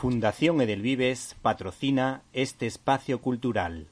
[0.00, 3.88] Fundación Edelvives patrocina este espacio cultural.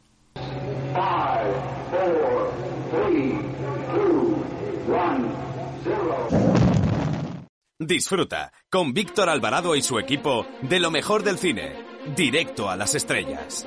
[7.81, 11.75] Disfruta con Víctor Alvarado y su equipo de lo mejor del cine,
[12.15, 13.67] directo a las estrellas.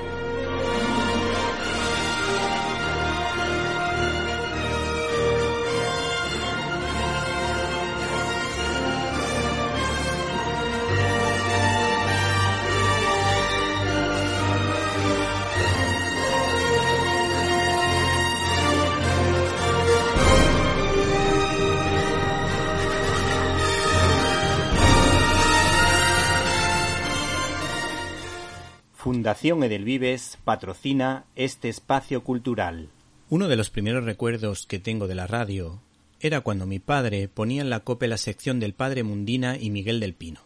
[29.31, 32.89] Fundación Edelvives patrocina este espacio cultural.
[33.29, 35.81] Uno de los primeros recuerdos que tengo de la radio
[36.19, 40.01] era cuando mi padre ponía en la cope la sección del Padre Mundina y Miguel
[40.01, 40.41] del Pino.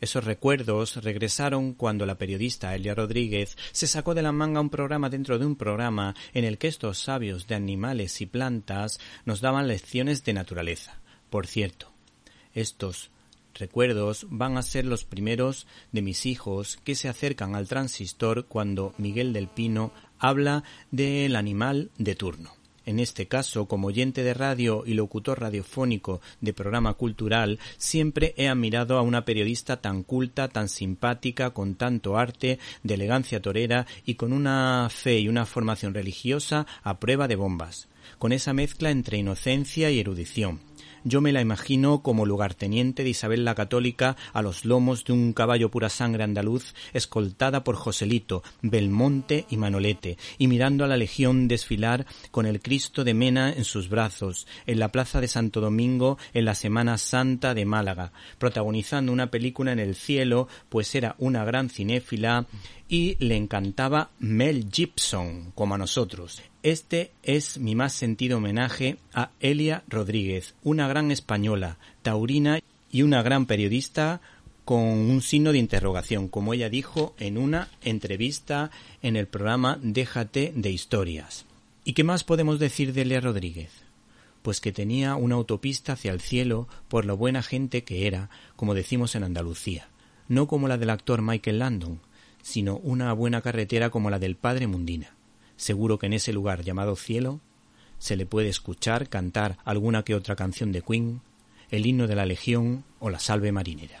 [0.00, 5.10] Esos recuerdos regresaron cuando la periodista Elia Rodríguez se sacó de la manga un programa
[5.10, 9.66] dentro de un programa en el que estos sabios de animales y plantas nos daban
[9.66, 11.00] lecciones de naturaleza.
[11.30, 11.90] Por cierto,
[12.54, 13.10] estos
[13.60, 18.94] recuerdos van a ser los primeros de mis hijos que se acercan al transistor cuando
[18.98, 22.60] Miguel del Pino habla del animal de turno.
[22.86, 28.48] En este caso, como oyente de radio y locutor radiofónico de programa cultural, siempre he
[28.48, 34.14] admirado a una periodista tan culta, tan simpática, con tanto arte, de elegancia torera y
[34.14, 37.86] con una fe y una formación religiosa a prueba de bombas,
[38.18, 40.69] con esa mezcla entre inocencia y erudición
[41.04, 45.32] yo me la imagino como lugarteniente de Isabel la Católica a los lomos de un
[45.32, 51.48] caballo pura sangre andaluz, escoltada por Joselito, Belmonte y Manolete, y mirando a la legión
[51.48, 56.18] desfilar con el Cristo de Mena en sus brazos, en la plaza de Santo Domingo
[56.34, 61.44] en la Semana Santa de Málaga, protagonizando una película en el cielo, pues era una
[61.44, 62.46] gran cinéfila
[62.88, 66.42] y le encantaba Mel Gibson, como a nosotros.
[66.62, 72.60] Este es mi más sentido homenaje a Elia Rodríguez, una gran española, taurina
[72.92, 74.20] y una gran periodista
[74.66, 80.52] con un signo de interrogación, como ella dijo en una entrevista en el programa Déjate
[80.54, 81.46] de historias.
[81.82, 83.70] ¿Y qué más podemos decir de Elia Rodríguez?
[84.42, 88.74] Pues que tenía una autopista hacia el cielo por lo buena gente que era, como
[88.74, 89.88] decimos en Andalucía,
[90.28, 92.00] no como la del actor Michael Landon,
[92.42, 95.14] sino una buena carretera como la del padre Mundina.
[95.60, 97.38] Seguro que en ese lugar llamado cielo
[97.98, 101.20] se le puede escuchar cantar alguna que otra canción de Queen,
[101.70, 104.00] el himno de la Legión o la salve marinera.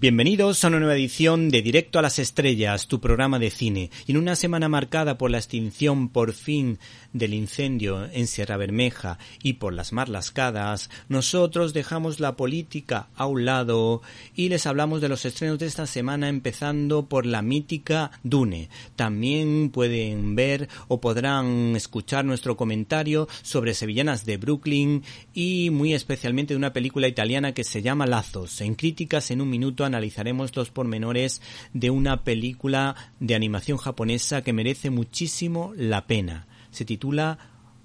[0.00, 3.90] Bienvenidos a una nueva edición de Directo a las Estrellas, tu programa de cine.
[4.06, 6.78] Y en una semana marcada por la extinción por fin
[7.12, 13.44] del incendio en Sierra Bermeja y por las marlascadas, nosotros dejamos la política a un
[13.44, 14.00] lado
[14.36, 18.68] y les hablamos de los estrenos de esta semana empezando por la mítica Dune.
[18.94, 25.02] También pueden ver o podrán escuchar nuestro comentario sobre Sevillanas de Brooklyn
[25.34, 28.60] y muy especialmente de una película italiana que se llama Lazos.
[28.60, 31.42] En críticas en un minuto analizaremos los pormenores
[31.72, 36.46] de una película de animación japonesa que merece muchísimo la pena.
[36.70, 37.38] Se titula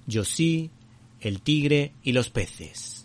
[0.05, 0.69] Yoshi,
[1.19, 3.03] el tigre y los peces.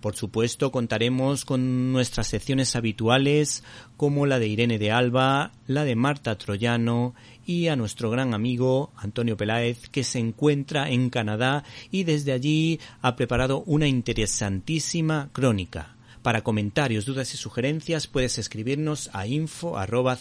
[0.00, 3.62] Por supuesto, contaremos con nuestras secciones habituales
[3.98, 7.14] como la de Irene de Alba, la de Marta Troyano
[7.44, 12.80] y a nuestro gran amigo Antonio Peláez que se encuentra en Canadá y desde allí
[13.02, 15.96] ha preparado una interesantísima crónica.
[16.22, 20.18] Para comentarios, dudas y sugerencias puedes escribirnos a info arroba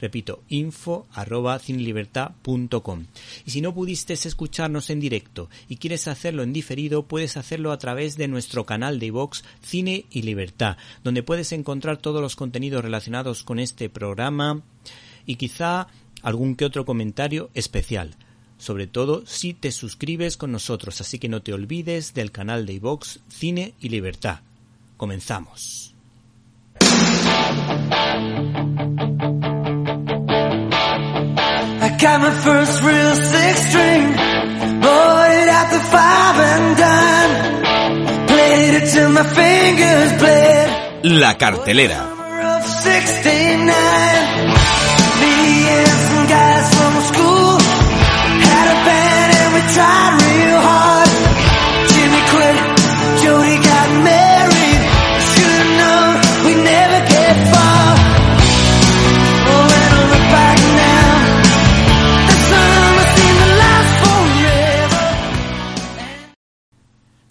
[0.00, 7.08] Repito, info arroba Y si no pudiste escucharnos en directo y quieres hacerlo en diferido,
[7.08, 11.96] puedes hacerlo a través de nuestro canal de iVox Cine y Libertad, donde puedes encontrar
[11.96, 14.62] todos los contenidos relacionados con este programa
[15.26, 15.88] y quizá
[16.22, 18.16] algún que otro comentario especial
[18.58, 22.74] sobre todo si te suscribes con nosotros, así que no te olvides del canal de
[22.74, 24.40] iVox Cine y Libertad.
[24.96, 25.94] Comenzamos.
[31.80, 34.12] I got my first real six string,
[34.80, 40.68] bought it at the five and dime, played it till my fingers bled.
[41.04, 42.18] La cartelera.
[42.82, 43.74] 69,
[45.20, 47.07] me and some guys from school.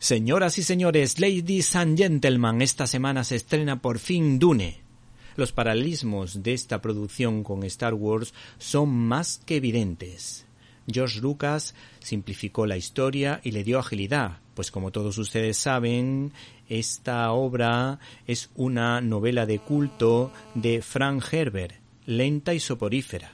[0.07, 4.79] Señoras y señores, ladies and gentlemen, esta semana se estrena por fin Dune.
[5.35, 10.46] Los paralelismos de esta producción con Star Wars son más que evidentes.
[10.91, 16.31] George Lucas simplificó la historia y le dio agilidad, pues como todos ustedes saben,
[16.69, 21.75] esta obra es una novela de culto de Frank Herbert,
[22.05, 23.33] lenta y soporífera.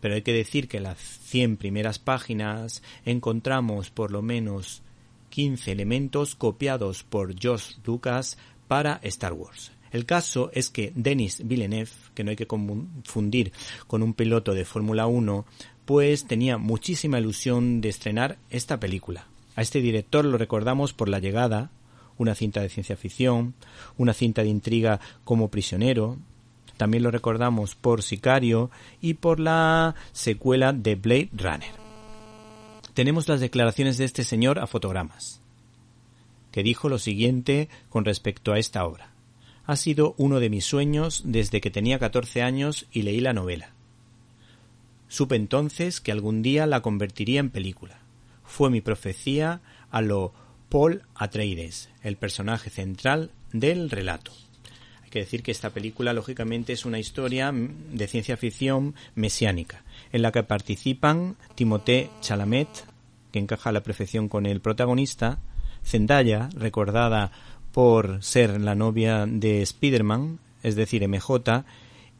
[0.00, 4.82] Pero hay que decir que en las 100 primeras páginas encontramos por lo menos
[5.30, 9.72] 15 elementos copiados por George Lucas para Star Wars.
[9.90, 13.52] El caso es que Denis Villeneuve, que no hay que confundir
[13.86, 15.46] con un piloto de Fórmula 1,
[15.88, 19.26] pues tenía muchísima ilusión de estrenar esta película.
[19.56, 21.70] A este director lo recordamos por La llegada,
[22.18, 23.54] una cinta de ciencia ficción,
[23.96, 26.18] una cinta de intriga como prisionero,
[26.76, 28.70] también lo recordamos por Sicario
[29.00, 31.72] y por la secuela de Blade Runner.
[32.92, 35.40] Tenemos las declaraciones de este señor a fotogramas,
[36.52, 39.12] que dijo lo siguiente con respecto a esta obra.
[39.64, 43.72] Ha sido uno de mis sueños desde que tenía 14 años y leí la novela.
[45.08, 47.98] Supe entonces que algún día la convertiría en película.
[48.44, 49.60] Fue mi profecía
[49.90, 50.32] a lo
[50.68, 54.32] Paul Atreides, el personaje central del relato.
[55.02, 59.82] Hay que decir que esta película, lógicamente, es una historia de ciencia ficción mesiánica,
[60.12, 62.68] en la que participan Timothée Chalamet,
[63.32, 65.38] que encaja la perfección con el protagonista,
[65.82, 67.32] Zendaya, recordada
[67.72, 71.64] por ser la novia de Spider-Man, es decir, MJ,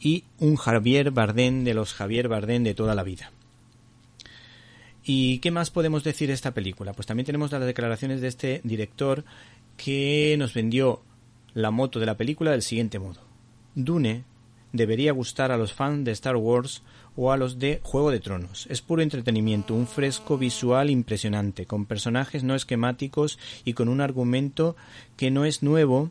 [0.01, 3.33] y un Javier Bardem de los Javier Bardem de toda la vida.
[5.05, 6.93] ¿Y qué más podemos decir de esta película?
[6.93, 9.25] Pues también tenemos las declaraciones de este director
[9.77, 11.03] que nos vendió
[11.55, 13.21] la moto de la película del siguiente modo.
[13.75, 14.25] Dune
[14.73, 16.83] debería gustar a los fans de Star Wars
[17.17, 18.67] o a los de Juego de Tronos.
[18.71, 24.77] Es puro entretenimiento, un fresco visual impresionante, con personajes no esquemáticos y con un argumento
[25.17, 26.11] que no es nuevo,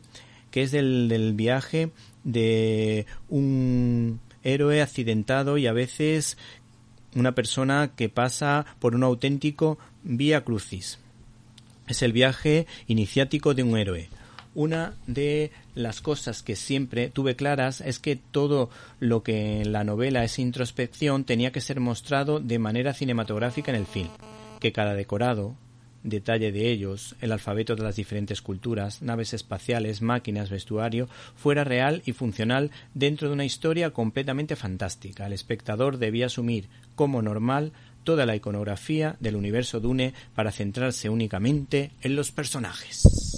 [0.50, 1.90] que es del, del viaje
[2.24, 6.36] de un héroe accidentado y a veces
[7.14, 10.98] una persona que pasa por un auténtico vía crucis.
[11.86, 14.08] Es el viaje iniciático de un héroe.
[14.54, 19.84] Una de las cosas que siempre tuve claras es que todo lo que en la
[19.84, 24.08] novela es introspección tenía que ser mostrado de manera cinematográfica en el film,
[24.58, 25.54] que cada decorado,
[26.02, 32.02] detalle de ellos, el alfabeto de las diferentes culturas, naves espaciales, máquinas, vestuario, fuera real
[32.06, 35.26] y funcional dentro de una historia completamente fantástica.
[35.26, 37.72] El espectador debía asumir como normal
[38.04, 43.37] toda la iconografía del universo Dune para centrarse únicamente en los personajes.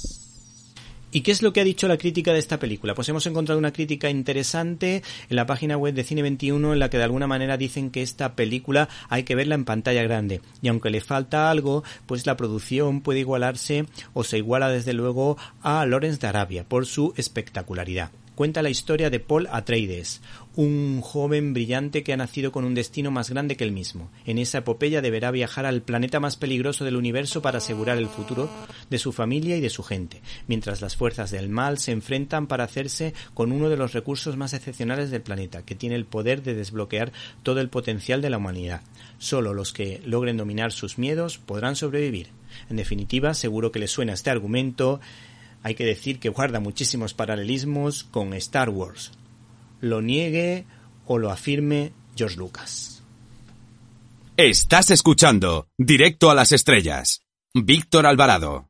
[1.13, 2.95] ¿Y qué es lo que ha dicho la crítica de esta película?
[2.95, 6.89] Pues hemos encontrado una crítica interesante en la página web de Cine 21 en la
[6.89, 10.41] que de alguna manera dicen que esta película hay que verla en pantalla grande.
[10.63, 15.37] Y aunque le falta algo, pues la producción puede igualarse o se iguala desde luego
[15.63, 20.23] a Lawrence de Arabia por su espectacularidad cuenta la historia de Paul Atreides,
[20.57, 24.11] un joven brillante que ha nacido con un destino más grande que él mismo.
[24.27, 28.51] En esa epopeya deberá viajar al planeta más peligroso del universo para asegurar el futuro
[28.91, 32.65] de su familia y de su gente, mientras las fuerzas del mal se enfrentan para
[32.65, 36.55] hacerse con uno de los recursos más excepcionales del planeta, que tiene el poder de
[36.55, 38.83] desbloquear todo el potencial de la humanidad.
[39.19, 42.29] Solo los que logren dominar sus miedos podrán sobrevivir.
[42.69, 45.01] En definitiva, seguro que les suena este argumento
[45.63, 49.13] hay que decir que guarda muchísimos paralelismos con Star Wars.
[49.81, 50.67] Lo niegue
[51.07, 53.03] o lo afirme George Lucas.
[54.37, 57.23] Estás escuchando Directo a las Estrellas.
[57.55, 58.69] Víctor Alvarado.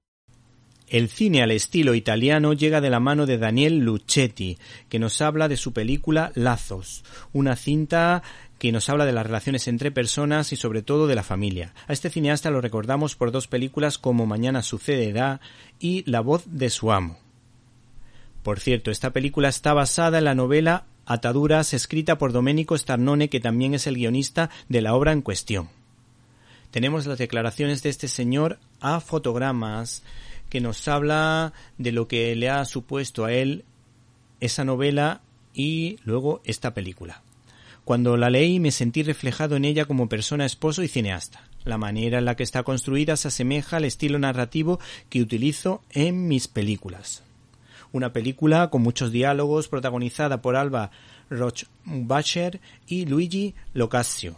[0.89, 5.47] El cine al estilo italiano llega de la mano de Daniel Luchetti, que nos habla
[5.47, 8.25] de su película Lazos, una cinta
[8.59, 11.73] que nos habla de las relaciones entre personas y sobre todo de la familia.
[11.87, 15.41] A este cineasta lo recordamos por dos películas como Mañana sucederá
[15.79, 17.19] y La voz de su amo.
[18.43, 23.41] Por cierto, esta película está basada en la novela Ataduras escrita por Domenico Starnone, que
[23.41, 25.69] también es el guionista de la obra en cuestión.
[26.71, 30.05] Tenemos las declaraciones de este señor a fotogramas
[30.51, 33.65] que nos habla de lo que le ha supuesto a él
[34.39, 35.21] esa novela
[35.53, 37.23] y luego esta película.
[37.85, 41.43] Cuando la leí me sentí reflejado en ella como persona, esposo y cineasta.
[41.65, 46.29] La manera en la que está construida se asemeja al estilo narrativo que utilizo en
[46.29, 47.25] mis películas.
[47.93, 50.91] Una película con muchos diálogos protagonizada por Alba
[51.29, 54.37] Rochbacher y Luigi Locasio.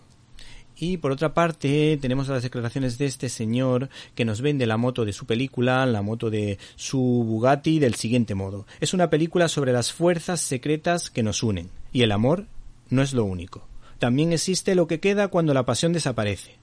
[0.76, 5.04] Y por otra parte, tenemos las declaraciones de este señor que nos vende la moto
[5.04, 8.66] de su película, la moto de su Bugatti, del siguiente modo.
[8.80, 11.70] Es una película sobre las fuerzas secretas que nos unen.
[11.92, 12.46] Y el amor
[12.90, 13.66] no es lo único.
[13.98, 16.56] También existe lo que queda cuando la pasión desaparece.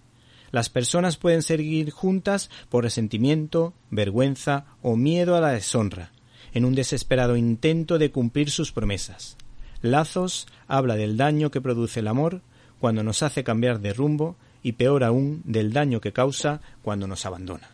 [0.51, 6.11] Las personas pueden seguir juntas por resentimiento, vergüenza o miedo a la deshonra,
[6.53, 9.37] en un desesperado intento de cumplir sus promesas.
[9.81, 12.41] Lazos habla del daño que produce el amor
[12.79, 17.25] cuando nos hace cambiar de rumbo y peor aún del daño que causa cuando nos
[17.25, 17.69] abandona.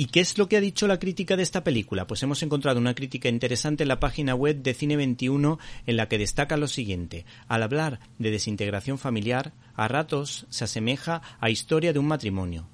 [0.00, 2.06] ¿Y qué es lo que ha dicho la crítica de esta película?
[2.06, 6.08] Pues hemos encontrado una crítica interesante en la página web de Cine 21 en la
[6.08, 7.26] que destaca lo siguiente.
[7.48, 12.68] Al hablar de desintegración familiar, a ratos se asemeja a historia de un matrimonio.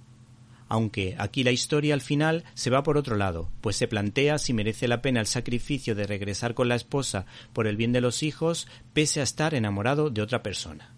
[0.75, 4.53] Aunque aquí la historia al final se va por otro lado, pues se plantea si
[4.53, 8.25] merece la pena el sacrificio de regresar con la esposa por el bien de los
[8.25, 10.93] hijos, pese a estar enamorado de otra persona.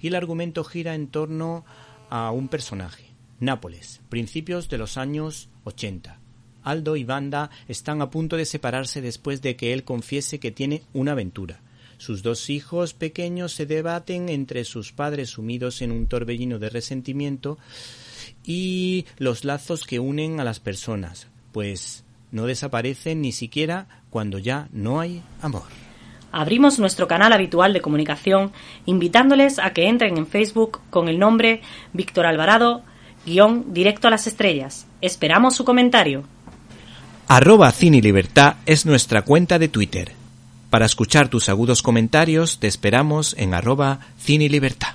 [0.00, 1.64] Y el argumento gira en torno
[2.08, 3.06] a un personaje,
[3.40, 6.20] Nápoles, principios de los años 80.
[6.62, 10.82] Aldo y Banda están a punto de separarse después de que él confiese que tiene
[10.92, 11.62] una aventura.
[11.98, 17.58] Sus dos hijos pequeños se debaten entre sus padres sumidos en un torbellino de resentimiento
[18.44, 24.68] y los lazos que unen a las personas, pues no desaparecen ni siquiera cuando ya
[24.72, 25.64] no hay amor.
[26.32, 28.52] Abrimos nuestro canal habitual de comunicación
[28.84, 32.82] invitándoles a que entren en Facebook con el nombre Víctor Alvarado
[33.24, 34.86] guion directo a las estrellas.
[35.00, 36.24] Esperamos su comentario.
[37.28, 40.12] Arroba Cine Libertad es nuestra cuenta de Twitter.
[40.70, 44.94] Para escuchar tus agudos comentarios te esperamos en arroba Cine Libertad.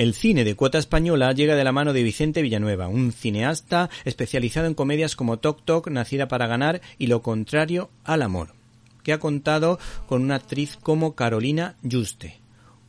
[0.00, 4.66] El cine de cuota española llega de la mano de Vicente Villanueva, un cineasta especializado
[4.66, 8.54] en comedias como Tok Tok, Nacida para ganar y Lo contrario al amor,
[9.02, 12.40] que ha contado con una actriz como Carolina Juste,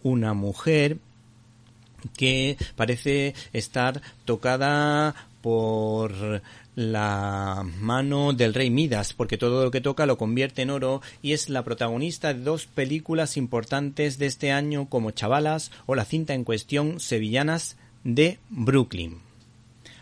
[0.04, 1.00] una mujer
[2.16, 6.42] que parece estar tocada por
[6.76, 11.34] la mano del rey Midas, porque todo lo que toca lo convierte en oro y
[11.34, 16.34] es la protagonista de dos películas importantes de este año como Chavalas o la cinta
[16.34, 19.20] en cuestión Sevillanas de Brooklyn.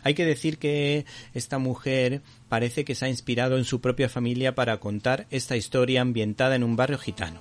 [0.03, 4.55] Hay que decir que esta mujer parece que se ha inspirado en su propia familia
[4.55, 7.39] para contar esta historia ambientada en un barrio gitano.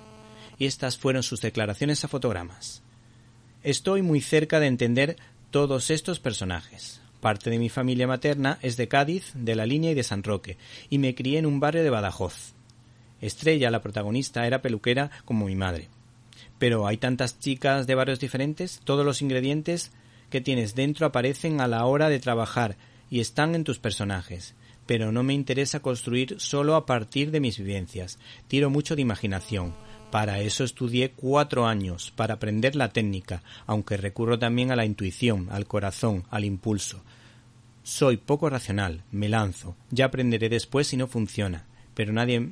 [0.58, 2.82] Y estas fueron sus declaraciones a fotogramas.
[3.62, 5.16] Estoy muy cerca de entender
[5.50, 7.00] todos estos personajes.
[7.20, 10.56] Parte de mi familia materna es de Cádiz, de la Línea y de San Roque,
[10.88, 12.54] y me crié en un barrio de Badajoz.
[13.20, 15.88] Estrella, la protagonista, era peluquera como mi madre.
[16.58, 19.90] Pero hay tantas chicas de barrios diferentes, todos los ingredientes
[20.30, 22.76] que tienes dentro aparecen a la hora de trabajar
[23.10, 24.54] y están en tus personajes.
[24.86, 28.18] Pero no me interesa construir solo a partir de mis vivencias.
[28.46, 29.74] Tiro mucho de imaginación.
[30.10, 35.48] Para eso estudié cuatro años, para aprender la técnica, aunque recurro también a la intuición,
[35.50, 37.02] al corazón, al impulso.
[37.88, 41.64] Soy poco racional, me lanzo, ya aprenderé después si no funciona,
[41.94, 42.50] pero nadie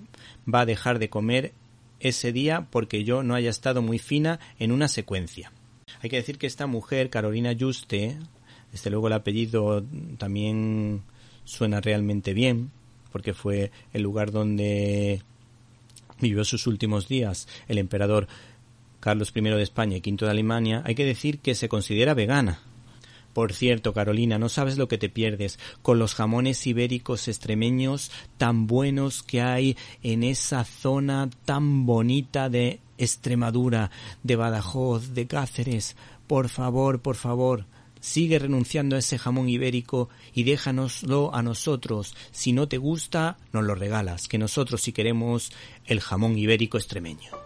[0.52, 1.52] va a dejar de comer
[2.00, 5.52] ese día porque yo no haya estado muy fina en una secuencia.
[6.00, 8.16] Hay que decir que esta mujer, Carolina Juste,
[8.72, 9.84] desde luego el apellido
[10.16, 11.02] también
[11.44, 12.70] suena realmente bien,
[13.12, 15.20] porque fue el lugar donde
[16.18, 18.26] vivió sus últimos días el emperador
[19.00, 22.62] Carlos I de España y V de Alemania, hay que decir que se considera vegana.
[23.36, 28.66] Por cierto, Carolina, no sabes lo que te pierdes con los jamones ibéricos extremeños tan
[28.66, 33.90] buenos que hay en esa zona tan bonita de Extremadura,
[34.22, 35.96] de Badajoz, de Cáceres.
[36.26, 37.66] Por favor, por favor,
[38.00, 42.14] sigue renunciando a ese jamón ibérico y déjanoslo a nosotros.
[42.30, 45.52] Si no te gusta, nos lo regalas, que nosotros sí queremos
[45.84, 47.45] el jamón ibérico extremeño.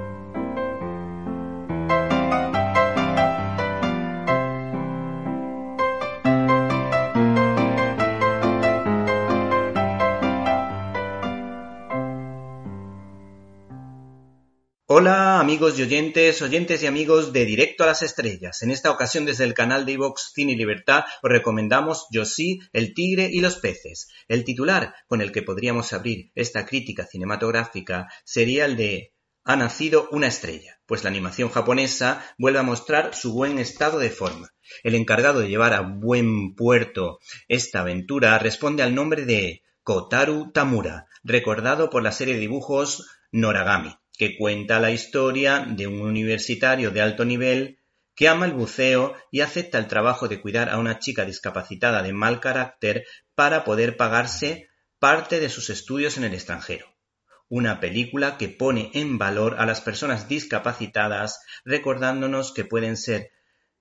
[15.51, 18.61] Amigos y oyentes, oyentes y amigos de Directo a las Estrellas.
[18.63, 22.93] En esta ocasión desde el canal de iVox Cine Libertad os recomendamos Yo sí, El
[22.93, 24.07] Tigre y los Peces.
[24.29, 30.07] El titular con el que podríamos abrir esta crítica cinematográfica sería el de Ha nacido
[30.11, 34.53] una estrella, pues la animación japonesa vuelve a mostrar su buen estado de forma.
[34.83, 41.07] El encargado de llevar a buen puerto esta aventura responde al nombre de Kotaru Tamura,
[41.25, 47.01] recordado por la serie de dibujos Noragami que cuenta la historia de un universitario de
[47.01, 47.79] alto nivel
[48.13, 52.13] que ama el buceo y acepta el trabajo de cuidar a una chica discapacitada de
[52.13, 56.85] mal carácter para poder pagarse parte de sus estudios en el extranjero.
[57.49, 63.31] Una película que pone en valor a las personas discapacitadas recordándonos que pueden ser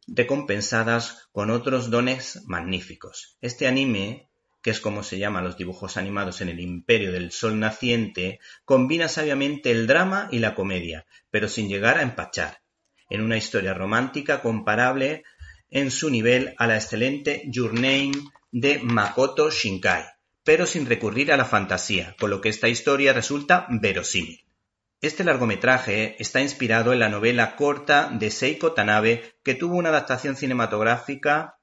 [0.07, 3.37] recompensadas con otros dones magníficos.
[3.43, 4.30] Este anime
[4.63, 9.09] que es como se llaman los dibujos animados en el imperio del sol naciente, combina
[9.09, 12.61] sabiamente el drama y la comedia, pero sin llegar a empachar,
[13.09, 15.25] en una historia romántica comparable
[15.71, 18.13] en su nivel a la excelente Your Name
[18.53, 20.05] de Makoto Shinkai,
[20.45, 24.45] pero sin recurrir a la fantasía, con lo que esta historia resulta verosímil.
[25.01, 30.37] Este largometraje está inspirado en la novela corta de Seiko Tanabe, que tuvo una adaptación
[30.37, 31.60] cinematográfica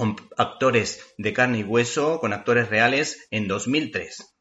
[0.00, 4.34] con actores de carne y hueso, con actores reales, en 2003.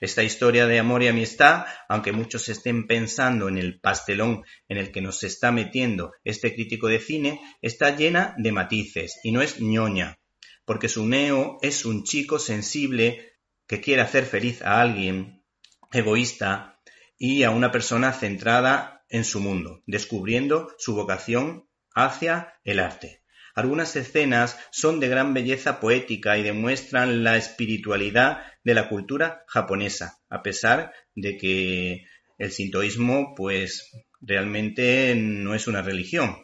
[0.00, 4.92] Esta historia de amor y amistad, aunque muchos estén pensando en el pastelón en el
[4.92, 9.60] que nos está metiendo este crítico de cine, está llena de matices y no es
[9.60, 10.20] ñoña,
[10.64, 13.32] porque su neo es un chico sensible
[13.66, 15.42] que quiere hacer feliz a alguien,
[15.90, 16.78] egoísta
[17.18, 23.17] y a una persona centrada en su mundo, descubriendo su vocación hacia el arte.
[23.58, 30.20] Algunas escenas son de gran belleza poética y demuestran la espiritualidad de la cultura japonesa,
[30.28, 32.04] a pesar de que
[32.38, 33.90] el sintoísmo pues
[34.20, 36.36] realmente no es una religión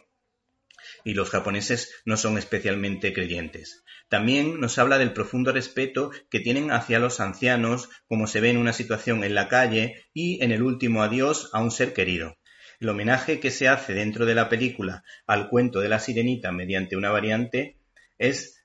[1.05, 3.85] y los japoneses no son especialmente creyentes.
[4.09, 8.57] También nos habla del profundo respeto que tienen hacia los ancianos, como se ve en
[8.57, 12.35] una situación en la calle y en el último adiós a un ser querido.
[12.79, 16.97] El homenaje que se hace dentro de la película al cuento de la sirenita mediante
[16.97, 17.77] una variante
[18.17, 18.63] es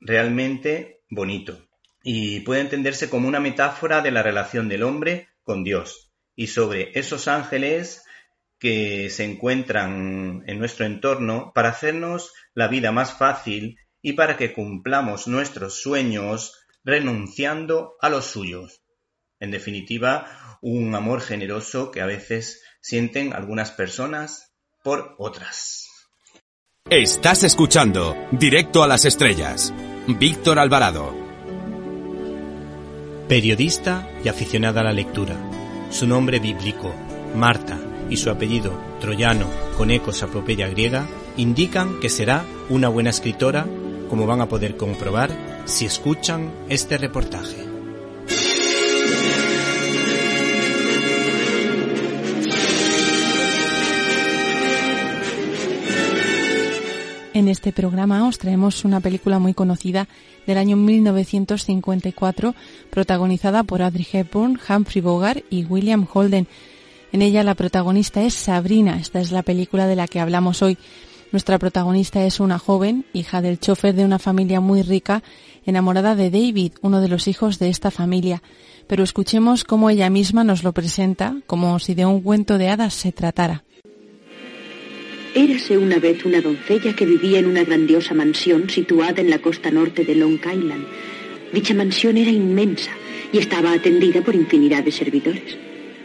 [0.00, 1.68] realmente bonito
[2.02, 6.90] y puede entenderse como una metáfora de la relación del hombre con Dios y sobre
[6.98, 8.04] esos ángeles
[8.58, 14.52] que se encuentran en nuestro entorno para hacernos la vida más fácil y para que
[14.52, 18.82] cumplamos nuestros sueños renunciando a los suyos.
[19.40, 25.88] En definitiva, un amor generoso que a veces sienten algunas personas por otras.
[26.90, 29.72] Estás escuchando Directo a las Estrellas.
[30.06, 31.14] Víctor Alvarado.
[33.28, 35.36] Periodista y aficionada a la lectura.
[35.90, 36.92] Su nombre bíblico,
[37.36, 37.78] Marta,
[38.10, 39.46] y su apellido, troyano,
[39.78, 43.64] con ecos a propeya griega, indican que será una buena escritora,
[44.10, 45.30] como van a poder comprobar
[45.64, 47.71] si escuchan este reportaje.
[57.34, 60.06] En este programa os traemos una película muy conocida
[60.46, 62.54] del año 1954,
[62.90, 66.46] protagonizada por Audrey Hepburn, Humphrey Bogart y William Holden.
[67.10, 68.98] En ella la protagonista es Sabrina.
[69.00, 70.76] Esta es la película de la que hablamos hoy.
[71.30, 75.22] Nuestra protagonista es una joven, hija del chofer de una familia muy rica,
[75.64, 78.42] enamorada de David, uno de los hijos de esta familia.
[78.86, 82.92] Pero escuchemos cómo ella misma nos lo presenta, como si de un cuento de hadas
[82.92, 83.64] se tratara.
[85.34, 89.70] Érase una vez una doncella que vivía en una grandiosa mansión situada en la costa
[89.70, 90.84] norte de Long Island.
[91.54, 92.90] Dicha mansión era inmensa
[93.32, 95.56] y estaba atendida por infinidad de servidores.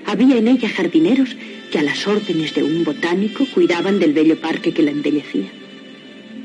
[0.06, 1.36] Había en ella jardineros
[1.70, 5.52] que a las órdenes de un botánico cuidaban del bello parque que la embellecía.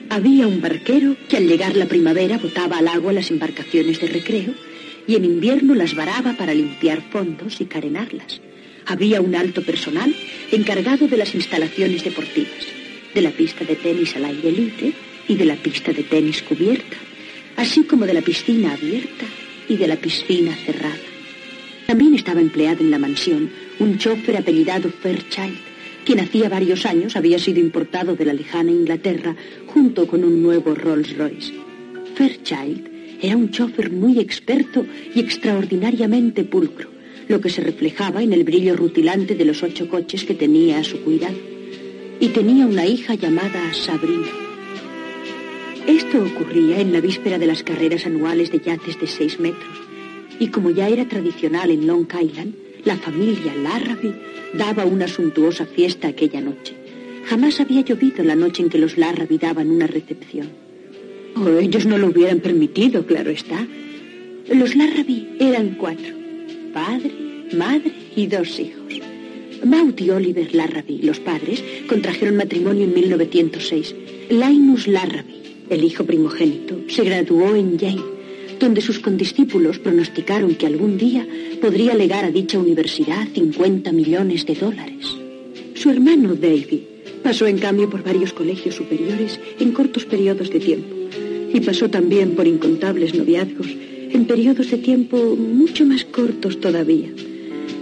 [0.08, 4.54] Había un barquero que al llegar la primavera botaba al agua las embarcaciones de recreo
[5.06, 8.40] y en invierno las varaba para limpiar fondos y carenarlas.
[8.86, 10.14] Había un alto personal
[10.50, 12.66] encargado de las instalaciones deportivas,
[13.14, 14.92] de la pista de tenis al aire libre
[15.28, 16.96] y de la pista de tenis cubierta,
[17.56, 19.24] así como de la piscina abierta
[19.68, 20.96] y de la piscina cerrada.
[21.86, 25.56] También estaba empleado en la mansión un chofer apellidado Fairchild,
[26.04, 30.74] quien hacía varios años había sido importado de la lejana Inglaterra junto con un nuevo
[30.74, 31.52] Rolls Royce.
[32.16, 32.88] Fairchild
[33.22, 38.76] era un chofer muy experto y extraordinariamente pulcro lo que se reflejaba en el brillo
[38.76, 41.36] rutilante de los ocho coches que tenía a su cuidado.
[42.20, 44.28] Y tenía una hija llamada Sabrina.
[45.86, 49.80] Esto ocurría en la víspera de las carreras anuales de yates de seis metros.
[50.38, 52.54] Y como ya era tradicional en Long Island,
[52.84, 54.14] la familia Larrabee
[54.54, 56.74] daba una suntuosa fiesta aquella noche.
[57.26, 60.48] Jamás había llovido la noche en que los Larrabee daban una recepción.
[61.36, 63.66] O ellos no lo hubieran permitido, claro está.
[64.52, 66.21] Los Larrabee eran cuatro
[66.72, 67.12] padre,
[67.54, 69.00] madre y dos hijos.
[69.64, 73.94] Maud y Oliver Larrabee, los padres, contrajeron matrimonio en 1906.
[74.30, 78.02] Linus Larrabee, el hijo primogénito, se graduó en Yale,
[78.58, 81.26] donde sus condiscípulos pronosticaron que algún día
[81.60, 85.06] podría legar a dicha universidad 50 millones de dólares.
[85.74, 86.80] Su hermano David
[87.22, 90.94] pasó en cambio por varios colegios superiores en cortos periodos de tiempo
[91.54, 93.68] y pasó también por incontables noviazgos
[94.12, 97.10] en periodos de tiempo mucho más cortos todavía.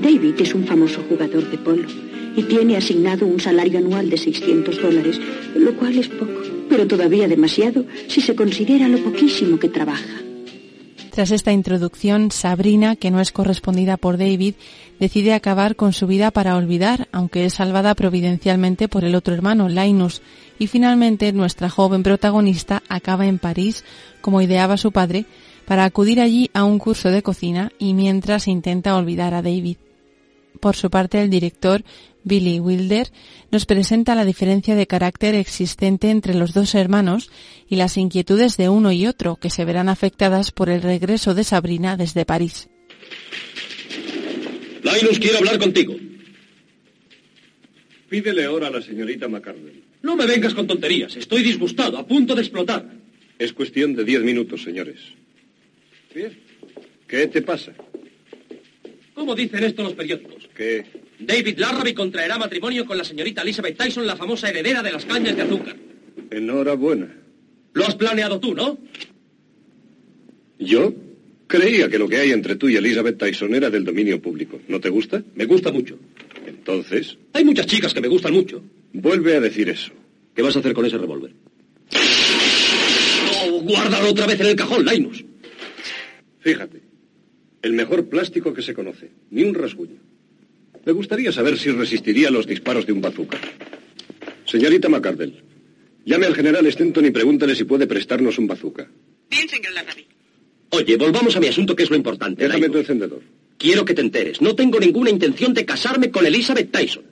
[0.02, 1.86] David es un famoso jugador de polo
[2.36, 5.20] y tiene asignado un salario anual de 600 dólares,
[5.54, 10.20] lo cual es poco, pero todavía demasiado si se considera lo poquísimo que trabaja.
[11.10, 14.54] Tras esta introducción, Sabrina, que no es correspondida por David,
[15.00, 19.68] decide acabar con su vida para olvidar, aunque es salvada providencialmente por el otro hermano,
[19.68, 20.22] Linus,
[20.58, 23.84] y finalmente nuestra joven protagonista acaba en París,
[24.20, 25.26] como ideaba su padre,
[25.70, 29.76] para acudir allí a un curso de cocina y mientras intenta olvidar a David.
[30.59, 31.85] Por su parte, el director,
[32.24, 33.12] Billy Wilder,
[33.52, 37.30] nos presenta la diferencia de carácter existente entre los dos hermanos
[37.68, 41.44] y las inquietudes de uno y otro que se verán afectadas por el regreso de
[41.44, 42.68] Sabrina desde París.
[44.83, 45.94] Linus quiere hablar contigo.
[48.09, 49.85] Pídele ahora a la señorita McCardell.
[50.02, 51.14] No me vengas con tonterías.
[51.14, 52.90] Estoy disgustado, a punto de explotar.
[53.38, 55.19] Es cuestión de diez minutos, señores.
[57.06, 57.72] ¿Qué te pasa?
[59.14, 60.48] ¿Cómo dicen esto los periódicos?
[60.54, 60.84] ¿Qué?
[61.18, 65.36] David Larrabee contraerá matrimonio con la señorita Elizabeth Tyson, la famosa heredera de las cañas
[65.36, 65.76] de azúcar.
[66.30, 67.14] Enhorabuena.
[67.74, 68.78] Lo has planeado tú, ¿no?
[70.58, 70.94] ¿Yo?
[71.46, 74.60] Creía que lo que hay entre tú y Elizabeth Tyson era del dominio público.
[74.68, 75.22] ¿No te gusta?
[75.34, 75.98] Me gusta mucho.
[76.46, 77.18] Entonces.
[77.32, 78.62] Hay muchas chicas que me gustan mucho.
[78.92, 79.92] Vuelve a decir eso.
[80.34, 81.32] ¿Qué vas a hacer con ese revólver?
[83.26, 85.24] No, guárdalo otra vez en el cajón, Linus.
[86.40, 86.81] Fíjate,
[87.62, 90.00] el mejor plástico que se conoce, ni un rasguño.
[90.85, 93.38] Me gustaría saber si resistiría los disparos de un bazooka.
[94.46, 95.42] Señorita McCardell,
[96.05, 98.88] llame al general Stenton y pregúntale si puede prestarnos un bazooka.
[99.31, 100.07] Bien, señor Larrabee.
[100.70, 102.44] Oye, volvamos a mi asunto, que es lo importante.
[102.44, 103.22] Déjame tu encendedor.
[103.59, 104.40] Quiero que te enteres.
[104.40, 107.05] No tengo ninguna intención de casarme con Elizabeth Tyson.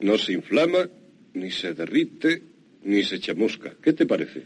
[0.00, 0.88] No se inflama,
[1.34, 2.42] ni se derrite,
[2.82, 3.74] ni se chamusca.
[3.80, 4.42] ¿Qué te parece?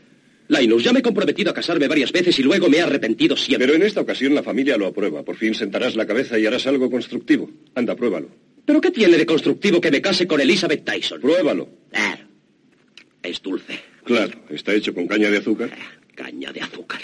[0.48, 3.66] Linus, ya me he comprometido a casarme varias veces y luego me he arrepentido siempre.
[3.66, 5.22] Pero en esta ocasión la familia lo aprueba.
[5.22, 7.50] Por fin sentarás la cabeza y harás algo constructivo.
[7.74, 8.28] Anda, pruébalo.
[8.64, 11.20] ¿Pero qué tiene de constructivo que me case con Elizabeth Tyson?
[11.20, 11.68] Pruébalo.
[11.92, 12.18] Ah,
[13.22, 13.78] es dulce.
[14.04, 15.70] Claro, está hecho con caña de azúcar.
[16.14, 17.00] Caña de azúcar.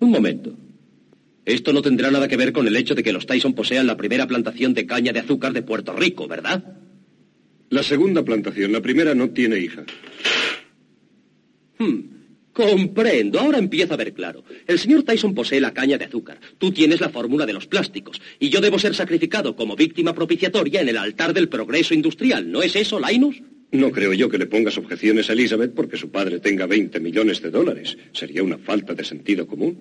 [0.00, 0.54] Un momento.
[1.46, 3.96] Esto no tendrá nada que ver con el hecho de que los Tyson posean la
[3.96, 6.62] primera plantación de caña de azúcar de Puerto Rico, ¿verdad?
[7.70, 9.84] La segunda plantación, la primera no tiene hija.
[11.78, 12.00] Hmm,
[12.52, 14.44] comprendo, ahora empieza a ver claro.
[14.66, 18.20] El señor Tyson posee la caña de azúcar, tú tienes la fórmula de los plásticos,
[18.38, 22.62] y yo debo ser sacrificado como víctima propiciatoria en el altar del progreso industrial, ¿no
[22.62, 23.40] es eso, Linus?
[23.70, 27.42] No creo yo que le pongas objeciones a Elizabeth porque su padre tenga 20 millones
[27.42, 27.98] de dólares.
[28.12, 29.76] Sería una falta de sentido común.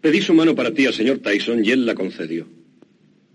[0.00, 2.46] Pedí su mano para ti al señor Tyson y él la concedió.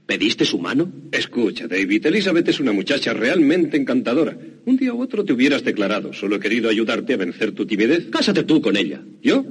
[0.05, 0.91] ¿Pediste su mano?
[1.11, 4.37] Escucha, David, Elizabeth es una muchacha realmente encantadora.
[4.65, 6.13] Un día u otro te hubieras declarado.
[6.13, 8.09] Solo he querido ayudarte a vencer tu timidez.
[8.11, 9.01] Cásate tú con ella.
[9.23, 9.43] ¿Yo?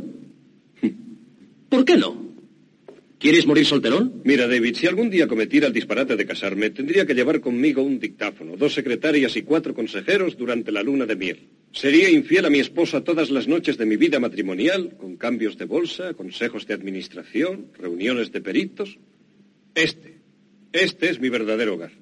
[1.69, 2.25] ¿Por qué no?
[3.19, 4.21] ¿Quieres morir solterón?
[4.23, 7.99] Mira, David, si algún día cometiera el disparate de casarme, tendría que llevar conmigo un
[7.99, 11.49] dictáfono, dos secretarias y cuatro consejeros durante la luna de miel.
[11.73, 15.65] Sería infiel a mi esposa todas las noches de mi vida matrimonial, con cambios de
[15.65, 18.99] bolsa, consejos de administración, reuniones de peritos.
[19.75, 20.14] Este,
[20.75, 21.93] este es mi verdadero hogar.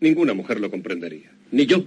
[0.00, 1.30] Ninguna mujer lo comprendería.
[1.52, 1.84] Ni yo.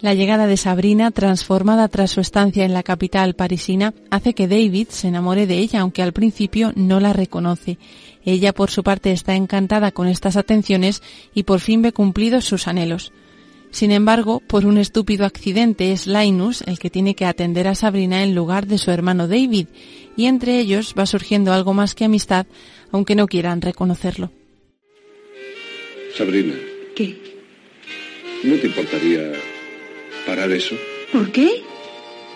[0.00, 4.88] La llegada de Sabrina, transformada tras su estancia en la capital parisina, hace que David
[4.90, 7.78] se enamore de ella, aunque al principio no la reconoce.
[8.24, 11.02] Ella, por su parte, está encantada con estas atenciones
[11.34, 13.12] y por fin ve cumplidos sus anhelos.
[13.70, 18.22] Sin embargo, por un estúpido accidente es Linus el que tiene que atender a Sabrina
[18.22, 19.66] en lugar de su hermano David,
[20.16, 22.46] y entre ellos va surgiendo algo más que amistad,
[22.92, 24.30] aunque no quieran reconocerlo.
[26.18, 26.54] Sabrina.
[26.96, 27.16] ¿Qué?
[28.42, 29.32] ¿No te importaría
[30.26, 30.76] parar eso?
[31.12, 31.62] ¿Por qué?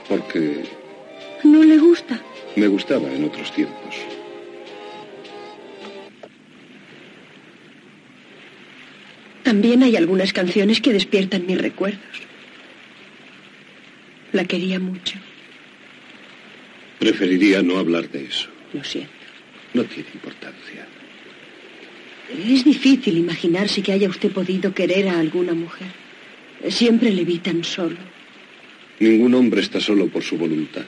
[0.09, 0.63] Porque
[1.43, 2.21] No le gusta.
[2.55, 3.97] me gustaba en otros tiempos.
[9.43, 12.01] También hay algunas canciones que despiertan mis recuerdos.
[14.33, 15.19] La quería mucho.
[16.99, 18.49] Preferiría no hablar de eso.
[18.73, 19.11] Lo siento.
[19.75, 20.87] No tiene importancia.
[22.33, 25.89] Es difícil imaginarse que haya usted podido querer a alguna mujer.
[26.69, 27.97] Siempre le vi tan solo.
[29.01, 30.85] Ningún hombre está solo por su voluntad.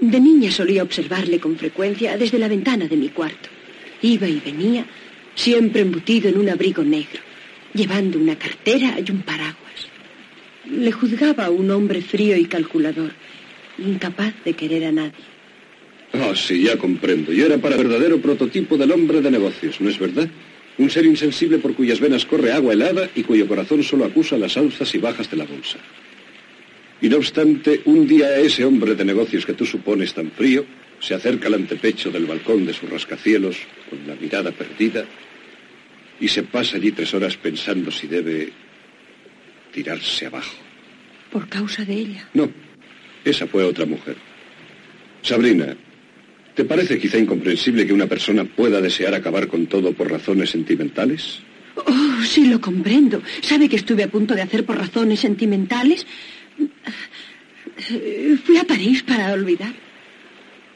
[0.00, 3.48] De niña solía observarle con frecuencia desde la ventana de mi cuarto.
[4.02, 4.84] Iba y venía,
[5.34, 7.20] siempre embutido en un abrigo negro,
[7.74, 9.88] llevando una cartera y un paraguas.
[10.70, 13.12] Le juzgaba un hombre frío y calculador,
[13.78, 15.29] incapaz de querer a nadie.
[16.12, 17.32] Ah, sí, ya comprendo.
[17.32, 20.28] Yo era para verdadero prototipo del hombre de negocios, ¿no es verdad?
[20.78, 24.56] Un ser insensible por cuyas venas corre agua helada y cuyo corazón solo acusa las
[24.56, 25.78] alzas y bajas de la bolsa.
[27.00, 30.64] Y no obstante, un día ese hombre de negocios que tú supones tan frío
[31.00, 33.56] se acerca al antepecho del balcón de sus rascacielos
[33.88, 35.06] con la mirada perdida
[36.20, 38.52] y se pasa allí tres horas pensando si debe
[39.72, 40.56] tirarse abajo.
[41.32, 42.28] Por causa de ella.
[42.34, 42.50] No,
[43.24, 44.16] esa fue otra mujer.
[45.22, 45.74] Sabrina,
[46.54, 51.40] ¿te parece quizá incomprensible que una persona pueda desear acabar con todo por razones sentimentales?
[51.76, 53.22] Oh, sí lo comprendo.
[53.40, 56.06] ¿Sabe que estuve a punto de hacer por razones sentimentales?
[58.44, 59.74] Fui a París para olvidar.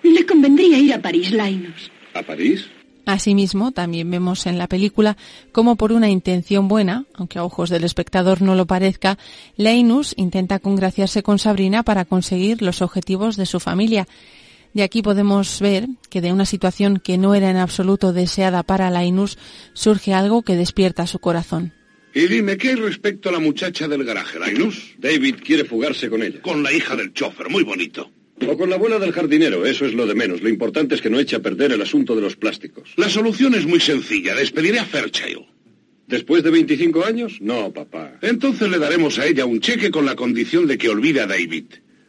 [0.03, 1.91] Le convendría ir a París, Linus.
[2.15, 2.67] ¿A París?
[3.07, 5.17] Asimismo, también vemos en la película
[5.53, 9.19] cómo por una intención buena, aunque a ojos del espectador no lo parezca,
[9.57, 14.09] Linus intenta congraciarse con Sabrina para conseguir los objetivos de su familia.
[14.75, 18.91] De aquí podemos ver que de una situación que no era en absoluto deseada para
[18.91, 19.39] Linus
[19.73, 21.73] surge algo que despierta su corazón.
[22.13, 24.95] Y dime, ¿qué hay respecto a la muchacha del garaje, Linus?
[24.99, 26.41] David quiere fugarse con ella.
[26.43, 28.11] Con la hija del chofer, muy bonito.
[28.49, 30.43] O con la abuela del jardinero, eso es lo de menos.
[30.43, 32.91] Lo importante es que no eche a perder el asunto de los plásticos.
[32.97, 34.35] La solución es muy sencilla.
[34.35, 35.47] Despediré a Fairchild.
[36.09, 37.39] ¿Después de 25 años?
[37.41, 38.19] No, papá.
[38.23, 41.65] Entonces le daremos a ella un cheque con la condición de que olvide a David.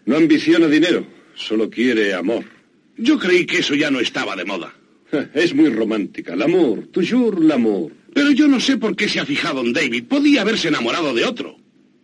[0.06, 2.55] No ambiciona dinero, solo quiere amor.
[2.98, 4.74] Yo creí que eso ya no estaba de moda.
[5.34, 6.36] Es muy romántica.
[6.36, 7.92] L'amour, toujours l'amour.
[8.14, 10.06] Pero yo no sé por qué se ha fijado en David.
[10.06, 11.58] Podía haberse enamorado de otro.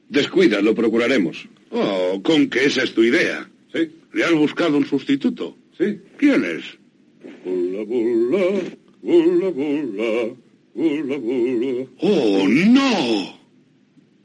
[0.10, 1.48] Descuida, lo procuraremos.
[1.72, 3.50] Oh, con que esa es tu idea.
[3.74, 3.90] Sí.
[4.14, 5.58] ¿Le has buscado un sustituto?
[5.78, 6.00] Sí.
[6.18, 6.64] ¿Quién es?
[7.46, 10.36] Bula, bula, bula.
[12.00, 13.40] ¡Oh, no!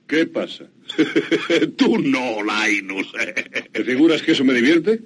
[0.06, 0.68] ¿Qué pasa?
[1.76, 3.12] Tú no, Linus.
[3.72, 5.00] ¿Te figuras que eso me divierte?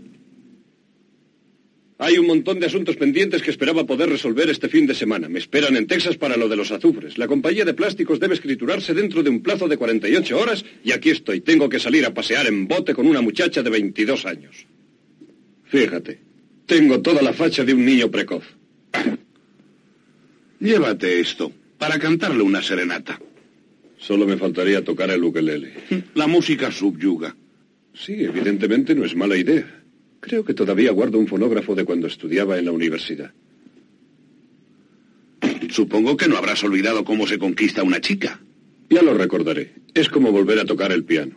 [2.03, 5.29] Hay un montón de asuntos pendientes que esperaba poder resolver este fin de semana.
[5.29, 7.19] Me esperan en Texas para lo de los azufres.
[7.19, 11.11] La compañía de plásticos debe escriturarse dentro de un plazo de 48 horas y aquí
[11.11, 11.43] estoy.
[11.43, 14.67] Tengo que salir a pasear en bote con una muchacha de 22 años.
[15.65, 16.21] Fíjate,
[16.65, 18.45] tengo toda la facha de un niño precoz.
[20.61, 23.21] Llévate esto, para cantarle una serenata.
[23.99, 25.75] Solo me faltaría tocar el ukelele.
[26.15, 27.37] La música subyuga.
[27.93, 29.80] Sí, evidentemente no es mala idea.
[30.21, 33.33] Creo que todavía guardo un fonógrafo de cuando estudiaba en la universidad.
[35.71, 38.41] Supongo que no habrás olvidado cómo se conquista una chica.
[38.91, 39.75] Ya lo recordaré.
[39.95, 41.37] Es como volver a tocar el piano.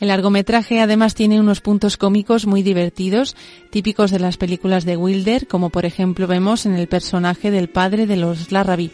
[0.00, 3.36] El largometraje además tiene unos puntos cómicos muy divertidos,
[3.70, 8.06] típicos de las películas de Wilder, como por ejemplo vemos en el personaje del padre
[8.06, 8.90] de los Larrabee.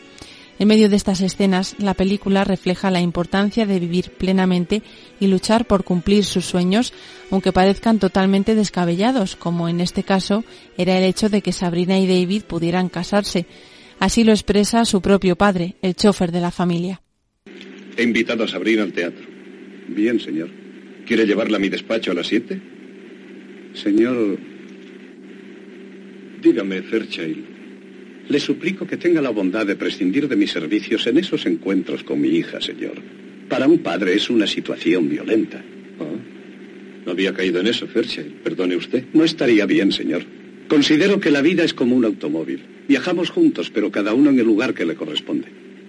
[0.61, 4.83] En medio de estas escenas, la película refleja la importancia de vivir plenamente
[5.18, 6.92] y luchar por cumplir sus sueños,
[7.31, 10.44] aunque parezcan totalmente descabellados, como en este caso
[10.77, 13.46] era el hecho de que Sabrina y David pudieran casarse.
[14.01, 17.01] Así lo expresa su propio padre, el chofer de la familia.
[17.96, 19.27] He invitado a Sabrina al teatro.
[19.88, 20.51] Bien, señor.
[21.07, 22.61] ¿Quiere llevarla a mi despacho a las siete?
[23.73, 24.38] Señor...
[26.42, 27.60] Dígame, Fairchild.
[28.31, 32.21] Le suplico que tenga la bondad de prescindir de mis servicios en esos encuentros con
[32.21, 32.95] mi hija, señor.
[33.49, 35.61] Para un padre es una situación violenta.
[35.99, 36.16] Oh,
[37.05, 38.35] no había caído en eso, Fairchild.
[38.45, 39.07] Perdone usted.
[39.14, 40.23] No estaría bien, señor.
[40.69, 42.61] Considero que la vida es como un automóvil.
[42.87, 45.49] Viajamos juntos, pero cada uno en el lugar que le corresponde.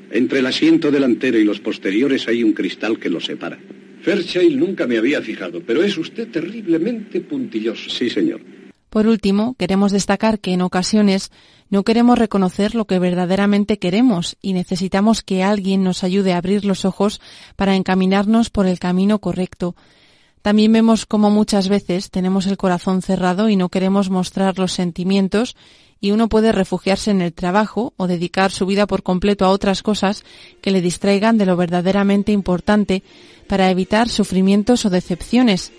[0.10, 3.60] Entre el asiento delantero y los posteriores hay un cristal que los separa.
[4.02, 7.88] Fairchild nunca me había fijado, pero es usted terriblemente puntilloso.
[7.92, 8.42] Sí, señor.
[8.92, 11.32] Por último, queremos destacar que en ocasiones
[11.70, 16.66] no queremos reconocer lo que verdaderamente queremos y necesitamos que alguien nos ayude a abrir
[16.66, 17.22] los ojos
[17.56, 19.78] para encaminarnos por el camino correcto.
[20.42, 25.56] También vemos cómo muchas veces tenemos el corazón cerrado y no queremos mostrar los sentimientos
[26.02, 29.84] y uno puede refugiarse en el trabajo o dedicar su vida por completo a otras
[29.84, 30.26] cosas
[30.60, 33.04] que le distraigan de lo verdaderamente importante
[33.48, 35.72] para evitar sufrimientos o decepciones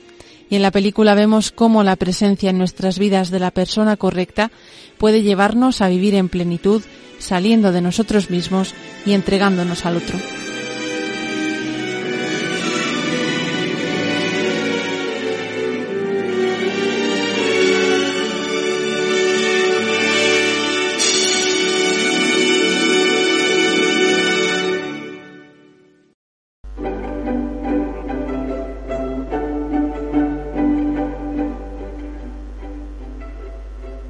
[0.53, 4.51] y en la película vemos cómo la presencia en nuestras vidas de la persona correcta
[4.99, 6.83] puede llevarnos a vivir en plenitud,
[7.19, 8.75] saliendo de nosotros mismos
[9.07, 10.19] y entregándonos al otro.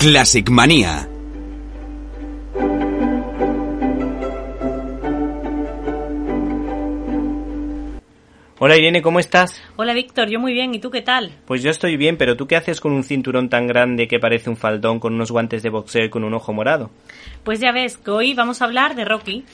[0.02, 1.08] Classic Manía.
[8.58, 9.62] Hola Irene, ¿cómo estás?
[9.76, 11.30] Hola Víctor, yo muy bien, ¿y tú qué tal?
[11.46, 14.50] Pues yo estoy bien, pero ¿tú qué haces con un cinturón tan grande que parece
[14.50, 16.90] un faldón con unos guantes de boxeo y con un ojo morado?
[17.44, 19.44] Pues ya ves que hoy vamos a hablar de Rocky.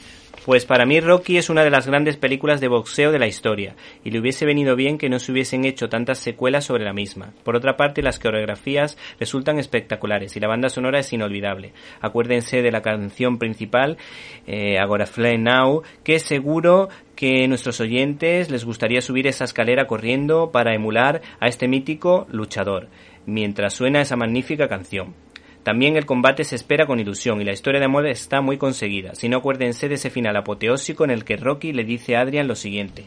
[0.49, 3.77] Pues para mí Rocky es una de las grandes películas de boxeo de la historia,
[4.03, 7.35] y le hubiese venido bien que no se hubiesen hecho tantas secuelas sobre la misma.
[7.45, 11.75] Por otra parte, las coreografías resultan espectaculares y la banda sonora es inolvidable.
[12.01, 13.99] Acuérdense de la canción principal,
[14.47, 20.51] eh, Agora Fly Now, que seguro que nuestros oyentes les gustaría subir esa escalera corriendo
[20.51, 22.89] para emular a este mítico luchador,
[23.27, 25.28] mientras suena esa magnífica canción.
[25.63, 29.15] También el combate se espera con ilusión y la historia de amor está muy conseguida.
[29.15, 32.49] Si no acuérdense de ese final apoteósico en el que Rocky le dice a Adrian
[32.49, 33.07] lo siguiente.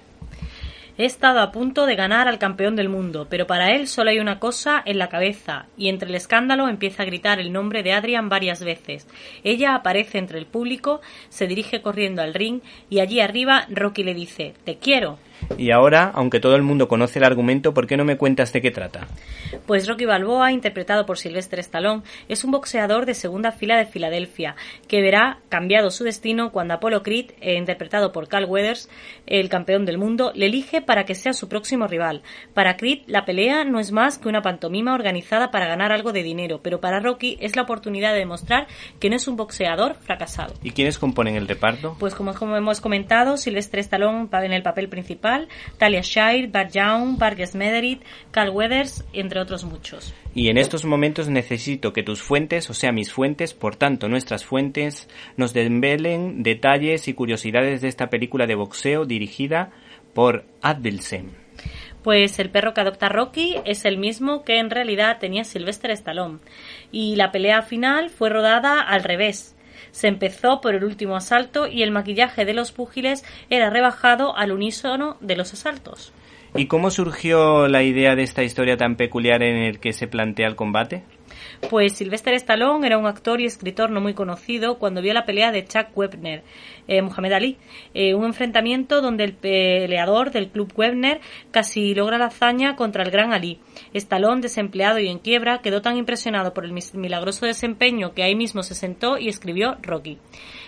[0.97, 4.19] He estado a punto de ganar al campeón del mundo, pero para él solo hay
[4.19, 7.93] una cosa en la cabeza, y entre el escándalo empieza a gritar el nombre de
[7.93, 9.07] Adrian varias veces.
[9.43, 12.59] Ella aparece entre el público, se dirige corriendo al ring,
[12.89, 15.17] y allí arriba Rocky le dice Te quiero.
[15.57, 18.61] Y ahora, aunque todo el mundo conoce el argumento, ¿por qué no me cuentas de
[18.61, 19.07] qué trata?
[19.65, 24.55] Pues Rocky Balboa, interpretado por Sylvester Stallone, es un boxeador de segunda fila de Filadelfia,
[24.87, 28.89] que verá cambiado su destino cuando Apollo Creed, eh, interpretado por Carl Weathers,
[29.27, 32.23] el campeón del mundo, le elige para que sea su próximo rival.
[32.53, 36.23] Para Creed, la pelea no es más que una pantomima organizada para ganar algo de
[36.23, 38.67] dinero, pero para Rocky es la oportunidad de demostrar
[38.99, 40.53] que no es un boxeador fracasado.
[40.63, 41.95] ¿Y quiénes componen el reparto?
[41.99, 45.30] Pues como, como hemos comentado, Sylvester Stallone en el papel principal,
[45.77, 50.13] Talia Shire, Bart Young, Vargas Mederit, Carl Weathers, entre otros muchos.
[50.33, 54.45] Y en estos momentos necesito que tus fuentes, o sea mis fuentes, por tanto nuestras
[54.45, 59.71] fuentes, nos desvelen detalles y curiosidades de esta película de boxeo dirigida
[60.13, 61.31] por Advilsen.
[62.03, 66.39] Pues el perro que adopta Rocky es el mismo que en realidad tenía Sylvester Stallone.
[66.91, 69.55] Y la pelea final fue rodada al revés.
[69.91, 74.51] Se empezó por el último asalto y el maquillaje de los púgiles era rebajado al
[74.51, 76.13] unísono de los asaltos.
[76.55, 80.47] ¿Y cómo surgió la idea de esta historia tan peculiar en el que se plantea
[80.47, 81.03] el combate?
[81.69, 85.51] Pues Sylvester Stallone era un actor y escritor no muy conocido cuando vio la pelea
[85.51, 86.43] de Chuck Webner,
[86.87, 87.57] eh, Muhammad Ali,
[87.93, 93.11] eh, un enfrentamiento donde el peleador del club Webner casi logra la hazaña contra el
[93.11, 93.59] gran Ali.
[93.93, 98.63] Stallone, desempleado y en quiebra, quedó tan impresionado por el milagroso desempeño que ahí mismo
[98.63, 100.17] se sentó y escribió Rocky.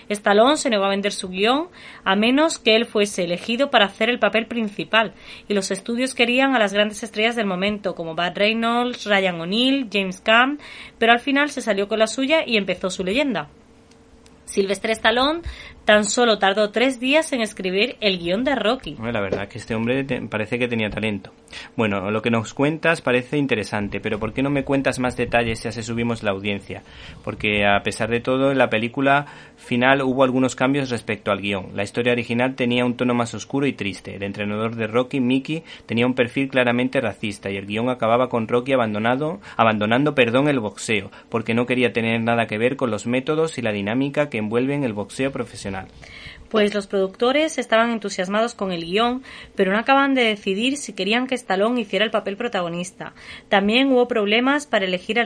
[0.10, 1.68] Stallone se negó a vender su guion
[2.04, 5.14] a menos que él fuese elegido para hacer el papel principal,
[5.48, 9.90] y los estudios querían a las grandes estrellas del momento, como Bud Reynolds, Ryan O'Neill,
[9.92, 10.60] James Caan,
[10.98, 13.50] pero al final se salió con la suya y empezó su leyenda.
[14.46, 15.42] Sylvester Stallone
[15.86, 18.96] tan solo tardó tres días en escribir el guion de Rocky.
[18.96, 21.32] la verdad que este hombre parece que tenía talento.
[21.76, 25.60] Bueno, lo que nos cuentas parece interesante, pero ¿por qué no me cuentas más detalles
[25.60, 26.84] si así subimos la audiencia?
[27.24, 29.26] Porque a pesar de todo, en la película
[29.58, 31.72] final hubo algunos cambios respecto al guion.
[31.76, 34.16] La historia original tenía un tono más oscuro y triste.
[34.16, 38.48] El entrenador de Rocky, Mickey, tenía un perfil claramente racista y el guion acababa con
[38.48, 43.06] Rocky abandonado, abandonando perdón, el boxeo, porque no quería tener nada que ver con los
[43.06, 45.73] métodos y la dinámica que envuelven el boxeo profesional.
[46.54, 49.24] Pues los productores estaban entusiasmados con el guion,
[49.56, 53.16] pero no acaban de decidir si querían que Stallone hiciera el papel protagonista.
[53.50, 55.26] También hubo problemas para elegir el,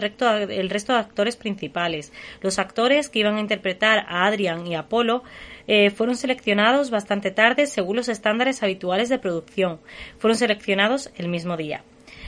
[0.69, 2.13] resto de actores principales.
[2.39, 5.23] Los actores que iban a interpretar a Adrian y Apolo
[5.67, 9.81] eh, fueron seleccionados bastante tarde según los estándares habituales de producción.
[10.19, 11.83] Fueron seleccionados el mismo día.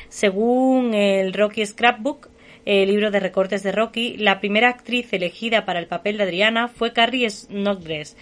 [0.10, 2.28] Según el Rocky Scrapbook,
[2.66, 6.68] el libro de recortes de Rocky, la primera actriz elegida para el papel de Adriana
[6.68, 8.16] fue Carrie Snodgrass,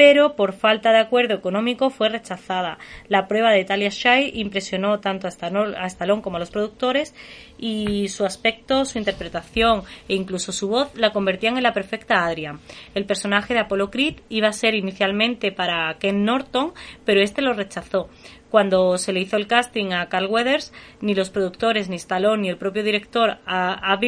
[0.00, 2.78] pero por falta de acuerdo económico fue rechazada.
[3.08, 7.14] La prueba de Talia Shire impresionó tanto a Stallone como a los productores
[7.58, 12.60] y su aspecto, su interpretación e incluso su voz la convertían en la perfecta Adrian.
[12.94, 16.72] El personaje de Apollo Creed iba a ser inicialmente para Ken Norton,
[17.04, 18.08] pero este lo rechazó.
[18.50, 22.48] Cuando se le hizo el casting a Carl Weathers, ni los productores, ni Stallone, ni
[22.48, 23.98] el propio director a,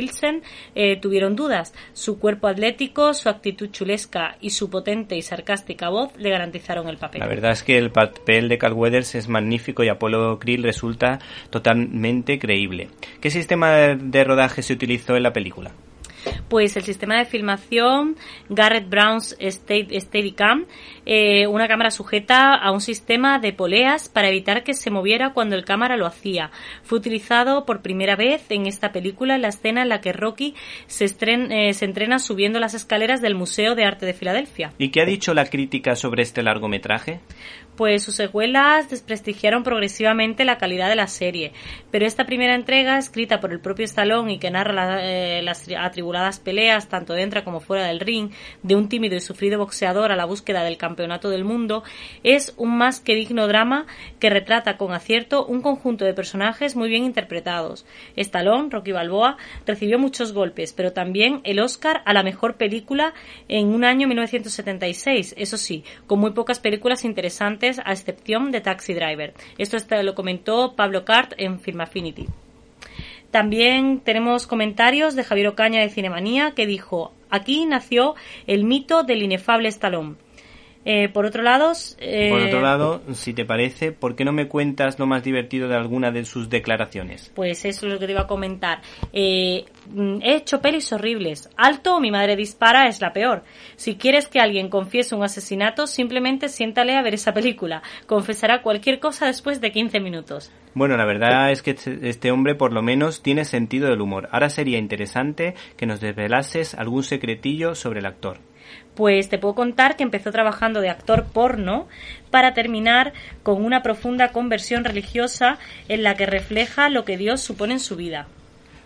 [0.75, 1.73] eh, tuvieron dudas.
[1.93, 6.97] Su cuerpo atlético, su actitud chulesca y su potente y sarcástica voz le garantizaron el
[6.97, 7.21] papel.
[7.21, 11.19] La verdad es que el papel de Carl Weathers es magnífico y Apollo Krill resulta
[11.51, 12.89] totalmente creíble.
[13.21, 15.73] ¿Qué sistema de rodaje se utilizó en la película?
[16.49, 18.17] Pues el sistema de filmación
[18.49, 20.67] Garrett Brown's Steadicam,
[21.07, 25.57] eh, una cámara sujeta a un sistema de poleas para evitar que se moviera cuando
[25.57, 26.51] el cámara lo hacía.
[26.83, 30.55] Fue utilizado por primera vez en esta película en la escena en la que Rocky
[30.87, 34.73] se, eh, se entrena subiendo las escaleras del Museo de Arte de Filadelfia.
[34.79, 37.21] ¿Y qué ha dicho la crítica sobre este largometraje?
[37.83, 41.53] Pues sus secuelas desprestigiaron progresivamente la calidad de la serie.
[41.91, 46.39] Pero esta primera entrega, escrita por el propio Stallone y que narra eh, las atribuladas
[46.39, 48.31] peleas, tanto dentro como fuera del ring,
[48.63, 51.83] de un tímido y sufrido boxeador a la búsqueda del campeonato del mundo,
[52.23, 53.87] es un más que digno drama
[54.21, 57.85] que retrata con acierto un conjunto de personajes muy bien interpretados.
[58.15, 63.13] Stallone, Rocky Balboa, recibió muchos golpes, pero también el Oscar a la mejor película
[63.49, 68.95] en un año 1976, eso sí, con muy pocas películas interesantes a excepción de Taxi
[68.95, 69.35] Driver.
[69.59, 72.27] Esto lo comentó Pablo Cart en Film Affinity.
[73.31, 78.15] También tenemos comentarios de Javier Ocaña de Cinemanía que dijo, aquí nació
[78.47, 80.17] el mito del inefable Stallone.
[80.85, 84.49] Eh, por otro lado, eh, por otro lado, si te parece, ¿por qué no me
[84.49, 87.31] cuentas lo más divertido de alguna de sus declaraciones?
[87.35, 88.83] Pues eso es lo que te iba a comentar.
[89.13, 91.49] Eh, mm, he hecho pelis horribles.
[91.57, 93.45] Alto, mi madre dispara es la peor.
[93.77, 97.83] Si quieres que alguien confiese un asesinato, simplemente siéntale a ver esa película.
[98.07, 100.51] Confesará cualquier cosa después de 15 minutos.
[100.75, 104.29] Bueno, la verdad es que este, este hombre por lo menos tiene sentido del humor.
[104.33, 108.39] Ahora sería interesante que nos desvelases algún secretillo sobre el actor.
[108.95, 111.89] Pues te puedo contar que empezó trabajando de actor porno
[112.31, 113.13] para terminar
[113.43, 117.97] con una profunda conversión religiosa en la que refleja lo que Dios supone en su
[117.97, 118.27] vida.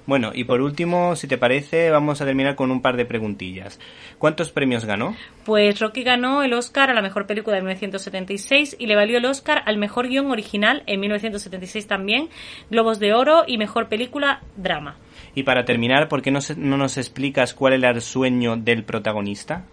[0.07, 3.81] Bueno, y por último, si te parece, vamos a terminar con un par de preguntillas.
[4.19, 5.17] ¿Cuántos premios ganó?
[5.45, 9.25] Pues Rocky ganó el Oscar a la mejor película de 1976 y le valió el
[9.25, 12.29] Oscar al mejor guion original en 1976 también,
[12.71, 14.95] Globos de Oro y mejor película drama.
[15.35, 19.65] Y para terminar, ¿por qué no, no nos explicas cuál era el sueño del protagonista?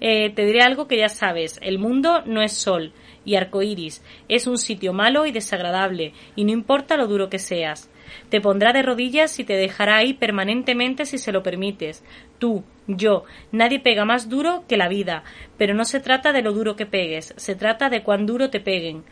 [0.00, 1.58] Eh, te diré algo que ya sabes.
[1.62, 2.92] El mundo no es sol
[3.24, 4.02] y arcoíris.
[4.28, 7.90] Es un sitio malo y desagradable, y no importa lo duro que seas.
[8.28, 12.04] Te pondrá de rodillas y te dejará ahí permanentemente si se lo permites.
[12.38, 15.24] Tú, yo, nadie pega más duro que la vida,
[15.58, 18.60] pero no se trata de lo duro que pegues, se trata de cuán duro te
[18.60, 19.04] peguen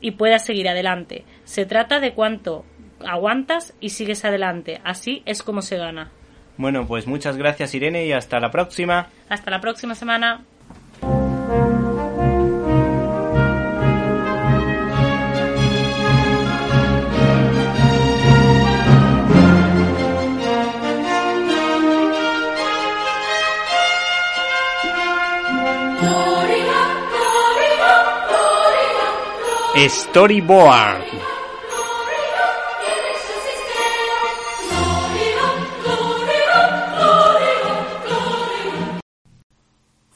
[0.00, 1.24] y puedas seguir adelante.
[1.44, 2.64] Se trata de cuánto
[3.06, 4.80] aguantas y sigues adelante.
[4.84, 6.10] Así es como se gana.
[6.58, 9.08] Bueno, pues muchas gracias Irene y hasta la próxima.
[9.28, 10.44] Hasta la próxima semana.
[29.86, 31.37] Storyboard.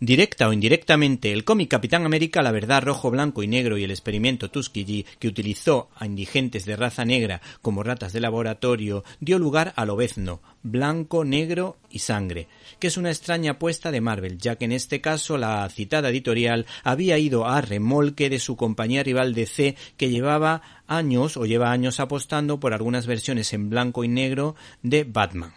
[0.00, 3.90] Directa o indirectamente, el cómic Capitán América, la verdad rojo, blanco y negro y el
[3.90, 9.72] experimento Tuskegee, que utilizó a indigentes de raza negra como ratas de laboratorio, dio lugar
[9.74, 12.46] al obezno, blanco, negro y sangre,
[12.78, 16.66] que es una extraña apuesta de Marvel, ya que en este caso la citada editorial
[16.84, 21.98] había ido a remolque de su compañía rival DC que llevaba años o lleva años
[21.98, 25.54] apostando por algunas versiones en blanco y negro de Batman.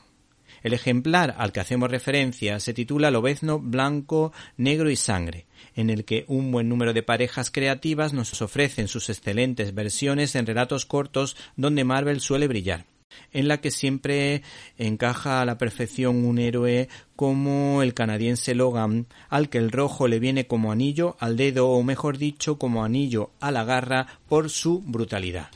[0.64, 5.45] El ejemplar al que hacemos referencia se titula Lobezno Blanco, Negro y Sangre,
[5.76, 10.45] en el que un buen número de parejas creativas nos ofrecen sus excelentes versiones en
[10.45, 12.86] relatos cortos donde Marvel suele brillar
[13.34, 14.41] en la que siempre
[14.78, 20.20] encaja a la perfección un héroe como el canadiense Logan, al que el rojo le
[20.20, 24.82] viene como anillo al dedo o mejor dicho como anillo a la garra por su
[24.82, 25.49] brutalidad.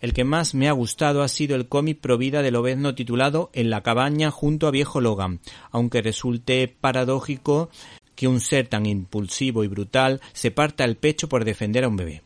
[0.00, 3.68] El que más me ha gustado ha sido el cómic Provida de Lobezno titulado En
[3.68, 5.40] la cabaña junto a viejo Logan,
[5.70, 7.68] aunque resulte paradójico
[8.14, 11.96] que un ser tan impulsivo y brutal se parta el pecho por defender a un
[11.96, 12.22] bebé.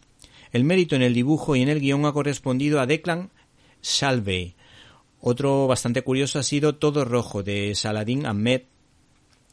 [0.53, 3.31] El mérito en el dibujo y en el guion ha correspondido a Declan
[3.83, 4.55] Shalvey.
[5.21, 8.63] Otro bastante curioso ha sido Todo Rojo de Saladin Ahmed,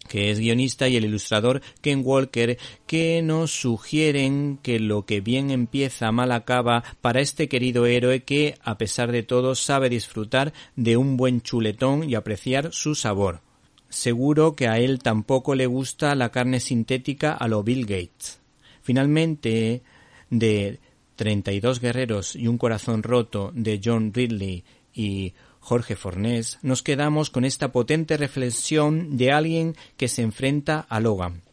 [0.09, 5.51] que es guionista, y el ilustrador Ken Walker, que nos sugieren que lo que bien
[5.51, 10.97] empieza mal acaba para este querido héroe que, a pesar de todo, sabe disfrutar de
[10.97, 13.39] un buen chuletón y apreciar su sabor.
[13.87, 18.39] Seguro que a él tampoco le gusta la carne sintética a lo Bill Gates.
[18.81, 19.83] Finalmente,
[20.29, 20.79] de
[21.15, 25.33] 32 guerreros y un corazón roto de John Ridley y
[25.69, 31.43] Jorge Fornés, nos quedamos con esta potente reflexión de alguien que se enfrenta a Logan,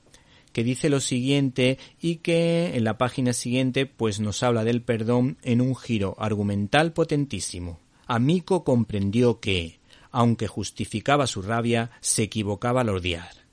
[0.55, 5.37] que dice lo siguiente y que en la página siguiente pues nos habla del perdón
[5.43, 7.79] en un giro argumental potentísimo.
[8.07, 13.45] Amico comprendió que, aunque justificaba su rabia, se equivocaba al odiar.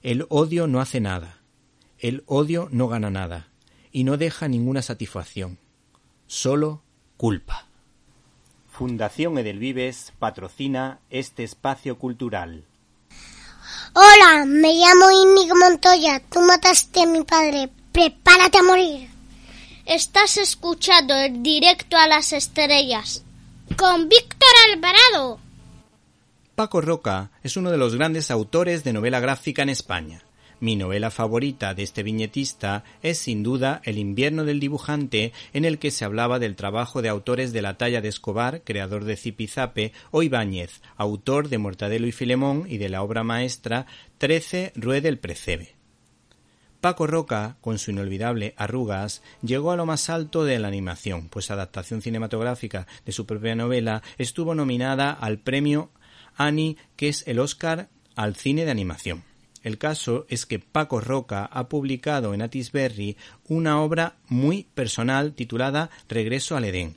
[0.00, 1.42] El odio no hace nada,
[1.98, 3.48] el odio no gana nada,
[3.90, 5.58] y no deja ninguna satisfacción,
[6.28, 6.84] solo
[7.16, 7.73] culpa.
[8.76, 12.64] Fundación Edelvives patrocina este espacio cultural.
[13.92, 16.20] Hola, me llamo Íñigo Montoya.
[16.28, 17.70] Tú mataste a mi padre.
[17.92, 19.08] Prepárate a morir.
[19.86, 23.22] Estás escuchando el directo a las estrellas
[23.76, 25.38] con Víctor Alvarado.
[26.56, 30.24] Paco Roca es uno de los grandes autores de novela gráfica en España.
[30.60, 35.78] Mi novela favorita de este viñetista es sin duda El invierno del dibujante, en el
[35.78, 39.92] que se hablaba del trabajo de autores de la talla de Escobar, creador de Zipizape,
[40.10, 43.86] o Ibáñez, autor de Mortadelo y Filemón y de la obra maestra
[44.18, 45.74] Trece Ruede el Precebe.
[46.80, 51.50] Paco Roca, con su inolvidable Arrugas, llegó a lo más alto de la animación, pues
[51.50, 55.90] adaptación cinematográfica de su propia novela estuvo nominada al premio
[56.36, 59.24] Annie, que es el Oscar al cine de animación.
[59.64, 63.16] El caso es que Paco Roca ha publicado en Atisberry
[63.48, 66.96] una obra muy personal titulada Regreso al Edén,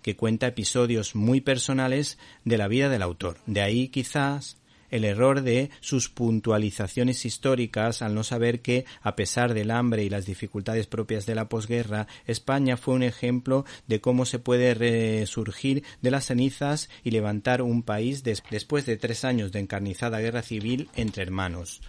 [0.00, 3.36] que cuenta episodios muy personales de la vida del autor.
[3.44, 4.56] De ahí quizás
[4.94, 10.08] el error de sus puntualizaciones históricas al no saber que, a pesar del hambre y
[10.08, 15.82] las dificultades propias de la posguerra, España fue un ejemplo de cómo se puede resurgir
[16.00, 20.88] de las cenizas y levantar un país después de tres años de encarnizada guerra civil
[20.94, 21.80] entre hermanos,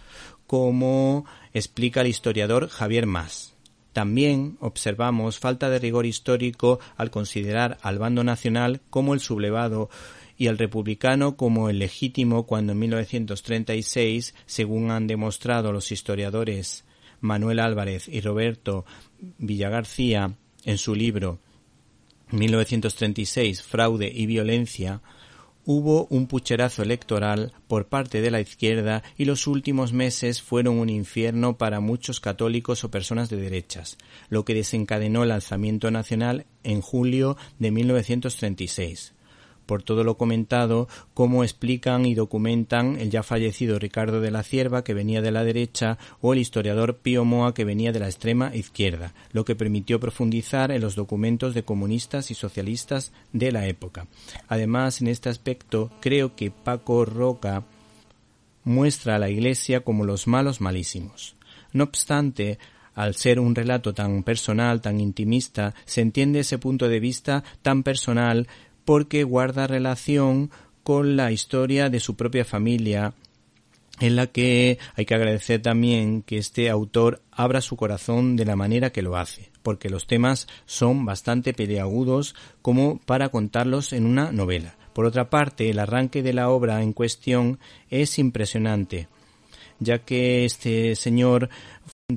[0.48, 3.54] como explica el historiador Javier Mas.
[3.92, 9.90] También observamos falta de rigor histórico al considerar al bando nacional como el sublevado
[10.36, 16.84] y al republicano como el legítimo cuando en 1936, según han demostrado los historiadores
[17.20, 18.84] Manuel Álvarez y Roberto
[19.38, 20.34] Villagarcía
[20.64, 21.38] en su libro
[22.30, 25.00] 1936 Fraude y Violencia,
[25.64, 30.88] hubo un pucherazo electoral por parte de la izquierda y los últimos meses fueron un
[30.88, 33.96] infierno para muchos católicos o personas de derechas,
[34.28, 39.15] lo que desencadenó el alzamiento nacional en julio de 1936
[39.66, 44.84] por todo lo comentado, cómo explican y documentan el ya fallecido Ricardo de la Cierva,
[44.84, 48.54] que venía de la derecha, o el historiador Pío Moa, que venía de la extrema
[48.54, 54.06] izquierda, lo que permitió profundizar en los documentos de comunistas y socialistas de la época.
[54.48, 57.64] Además, en este aspecto, creo que Paco Roca
[58.64, 61.36] muestra a la Iglesia como los malos malísimos.
[61.72, 62.58] No obstante,
[62.94, 67.82] al ser un relato tan personal, tan intimista, se entiende ese punto de vista tan
[67.82, 68.48] personal
[68.86, 70.50] porque guarda relación
[70.82, 73.12] con la historia de su propia familia
[74.00, 78.56] en la que hay que agradecer también que este autor abra su corazón de la
[78.56, 84.32] manera que lo hace, porque los temas son bastante peleagudos como para contarlos en una
[84.32, 84.76] novela.
[84.92, 87.58] Por otra parte, el arranque de la obra en cuestión
[87.90, 89.08] es impresionante,
[89.78, 91.50] ya que este señor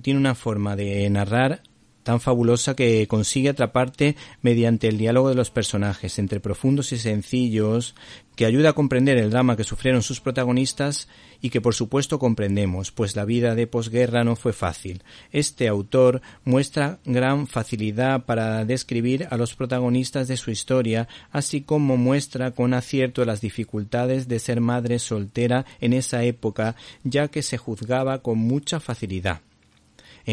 [0.01, 1.63] tiene una forma de narrar
[2.09, 7.93] tan fabulosa que consigue atraparte mediante el diálogo de los personajes, entre profundos y sencillos,
[8.35, 11.07] que ayuda a comprender el drama que sufrieron sus protagonistas
[11.39, 15.03] y que por supuesto comprendemos, pues la vida de posguerra no fue fácil.
[15.31, 21.95] Este autor muestra gran facilidad para describir a los protagonistas de su historia, así como
[21.95, 27.59] muestra con acierto las dificultades de ser madre soltera en esa época, ya que se
[27.59, 29.41] juzgaba con mucha facilidad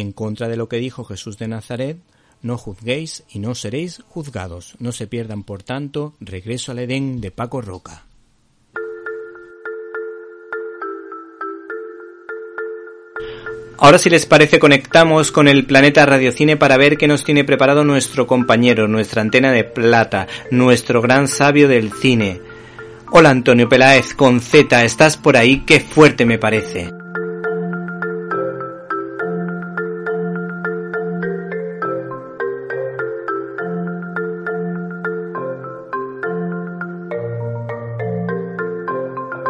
[0.01, 1.97] en contra de lo que dijo Jesús de Nazaret,
[2.43, 4.75] no juzguéis y no seréis juzgados.
[4.79, 8.05] No se pierdan, por tanto, Regreso al Edén de Paco Roca.
[13.79, 17.85] Ahora si les parece conectamos con el planeta Radiocine para ver qué nos tiene preparado
[17.85, 22.41] nuestro compañero, nuestra antena de plata, nuestro gran sabio del cine.
[23.13, 25.65] Hola Antonio Peláez con Z, ¿estás por ahí?
[25.67, 27.06] Qué fuerte me parece.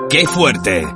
[0.09, 0.87] ¡Qué fuerte!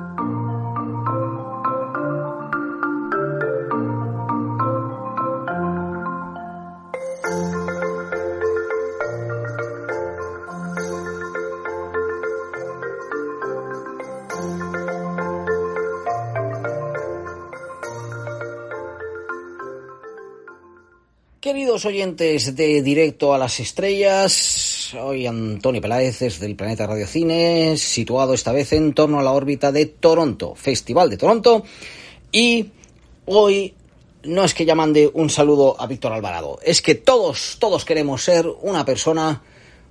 [21.85, 28.35] Oyentes de Directo a las Estrellas, soy Antonio Peláez desde el Planeta Radio Cine, situado
[28.35, 31.65] esta vez en torno a la órbita de Toronto, Festival de Toronto.
[32.33, 32.71] Y
[33.27, 33.75] hoy
[34.25, 38.23] no es que ya mande un saludo a Víctor Alvarado, es que todos, todos queremos
[38.23, 39.43] ser una persona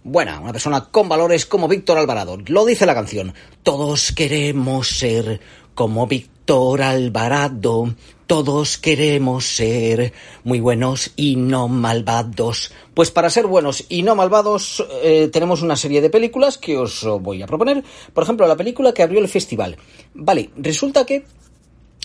[0.03, 2.37] buena, una persona con valores como Víctor Alvarado.
[2.47, 3.33] Lo dice la canción.
[3.63, 5.39] Todos queremos ser
[5.75, 7.93] como Víctor Alvarado,
[8.29, 10.13] todos queremos ser
[10.43, 12.71] muy buenos y no malvados.
[12.93, 17.03] Pues para ser buenos y no malvados eh, tenemos una serie de películas que os
[17.21, 17.83] voy a proponer.
[18.13, 19.77] Por ejemplo, la película que abrió el festival.
[20.13, 21.25] Vale, resulta que...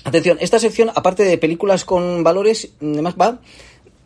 [0.04, 3.40] Atención, esta sección, aparte de películas con valores, además va,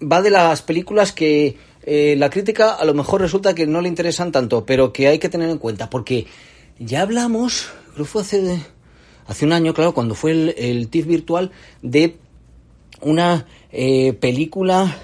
[0.02, 3.88] va de las películas que eh, la crítica a lo mejor resulta que no le
[3.88, 6.26] interesan tanto, pero que hay que tener en cuenta, porque
[6.80, 8.60] ya hablamos, creo fue hace
[9.28, 11.52] hace un año, claro, cuando fue el, el virtual,
[11.82, 12.16] de
[13.02, 14.96] una eh, película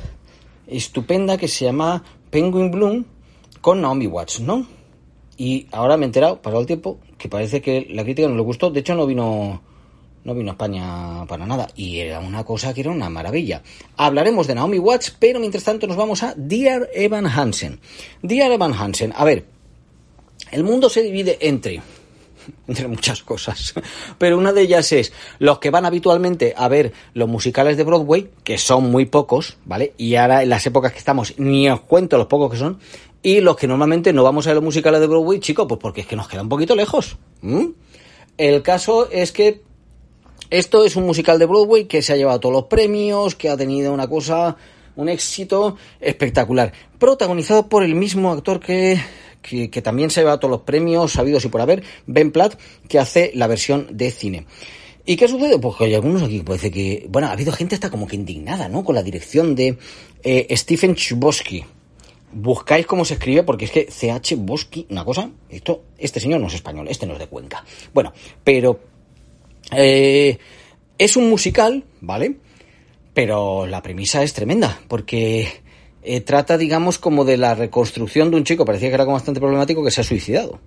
[0.67, 3.05] estupenda que se llama Penguin Bloom
[3.61, 4.67] con Naomi Watts, ¿no?
[5.37, 8.43] Y ahora me he enterado, pasado el tiempo, que parece que la crítica no le
[8.43, 8.71] gustó.
[8.71, 9.63] De hecho, no vino,
[10.25, 11.69] no vino a España para nada.
[11.75, 13.63] Y era una cosa que era una maravilla.
[13.97, 17.81] Hablaremos de Naomi Watts, pero mientras tanto nos vamos a Dear Evan Hansen.
[18.23, 19.45] Dear Evan Hansen, a ver,
[20.51, 21.83] el mundo se divide entre
[22.69, 23.75] entre muchas cosas.
[24.19, 28.31] Pero una de ellas es los que van habitualmente a ver los musicales de Broadway,
[28.43, 29.95] que son muy pocos, ¿vale?
[29.97, 32.79] Y ahora en las épocas que estamos ni os cuento los pocos que son.
[33.23, 36.03] Y los que normalmente no vamos a ver los musicales de Broadway, chicos, pues porque
[36.03, 37.17] es que nos queda un poquito lejos.
[38.37, 39.63] El caso es que
[40.51, 43.57] esto es un musical de Broadway que se ha llevado todos los premios, que ha
[43.57, 44.57] tenido una cosa,
[44.97, 46.73] un éxito espectacular.
[46.99, 48.99] Protagonizado por el mismo actor que
[49.45, 53.31] que, también se lleva todos los premios sabidos y por haber, Ben Platt, que hace
[53.35, 54.47] la versión de cine.
[55.07, 55.61] ¿Y qué ha sucedido?
[55.61, 57.07] Pues que hay algunos aquí que parece que...
[57.11, 58.83] Bueno, ha habido gente hasta como que indignada, ¿no?
[58.83, 59.77] Con la dirección de
[60.23, 61.63] eh, Stephen Chbosky.
[62.33, 66.49] Buscáis cómo se escribe, porque es que CH Bosky, una cosa, esto, este señor no
[66.49, 67.65] es español, este no es de Cuenca.
[67.93, 68.81] Bueno, pero
[69.71, 70.37] eh,
[70.99, 72.37] es un musical, ¿vale?
[73.15, 75.49] Pero la premisa es tremenda, porque
[76.03, 79.41] eh, trata, digamos, como de la reconstrucción de un chico, parecía que era como bastante
[79.41, 80.61] problemático, que se ha suicidado.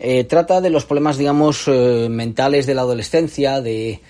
[0.00, 4.00] Eh, trata de los problemas, digamos, eh, mentales de la adolescencia, de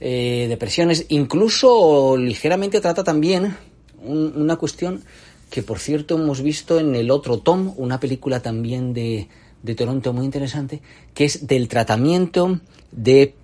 [0.00, 3.54] depresiones, incluso ligeramente trata también
[4.02, 5.04] una cuestión
[5.50, 9.28] que, por cierto, hemos visto en el otro Tom, una película también de,
[9.62, 10.80] de Toronto muy interesante,
[11.12, 12.60] que es del tratamiento
[12.92, 13.34] de,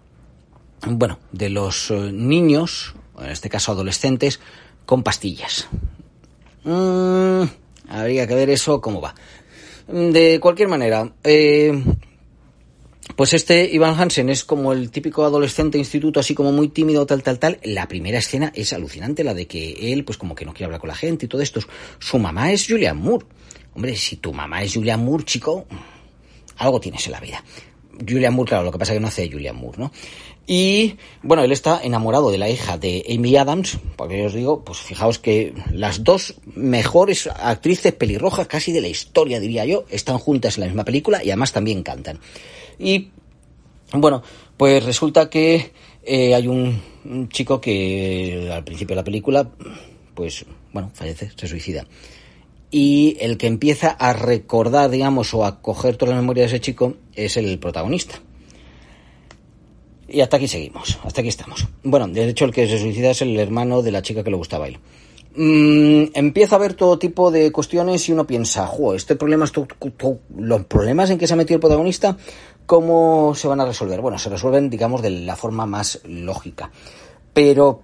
[0.87, 4.41] bueno, de los niños, en este caso adolescentes,
[4.85, 5.69] con pastillas.
[6.65, 7.43] Mm,
[7.89, 9.15] habría que ver eso cómo va.
[9.89, 11.73] De cualquier manera, eh,
[13.15, 17.23] pues este Ivan Hansen es como el típico adolescente instituto, así como muy tímido, tal,
[17.23, 17.59] tal, tal.
[17.63, 20.81] La primera escena es alucinante, la de que él, pues como que no quiere hablar
[20.81, 21.61] con la gente y todo esto.
[21.99, 23.27] Su mamá es Julian Moore.
[23.75, 25.67] Hombre, si tu mamá es Julian Moore, chico,
[26.57, 27.45] algo tienes en la vida.
[28.07, 29.93] Julian Moore, claro, lo que pasa es que no hace Julian Moore, ¿no?
[30.47, 34.79] Y bueno, él está enamorado de la hija de Amy Adams, porque os digo, pues
[34.79, 40.57] fijaos que las dos mejores actrices pelirrojas casi de la historia, diría yo, están juntas
[40.57, 42.21] en la misma película y además también cantan.
[42.79, 43.09] Y
[43.93, 44.23] bueno,
[44.57, 45.73] pues resulta que
[46.05, 49.51] eh, hay un, un chico que al principio de la película,
[50.15, 51.87] pues bueno, fallece, se suicida
[52.71, 56.61] y el que empieza a recordar, digamos, o a coger toda la memoria de ese
[56.61, 58.21] chico es el protagonista.
[60.09, 61.67] Y hasta aquí seguimos, hasta aquí estamos.
[61.83, 64.37] Bueno, de hecho el que se suicida es el hermano de la chica que le
[64.37, 64.79] gustaba a él.
[65.37, 69.67] Mm, empieza a ver todo tipo de cuestiones y uno piensa, jo, este problema, esto,
[70.37, 72.17] los problemas en que se ha metido el protagonista,
[72.65, 74.01] ¿cómo se van a resolver?
[74.01, 76.71] Bueno, se resuelven, digamos, de la forma más lógica.
[77.35, 77.83] Pero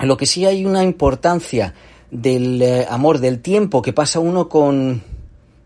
[0.00, 1.74] lo que sí hay una importancia
[2.10, 5.02] del eh, amor, del tiempo que pasa uno con,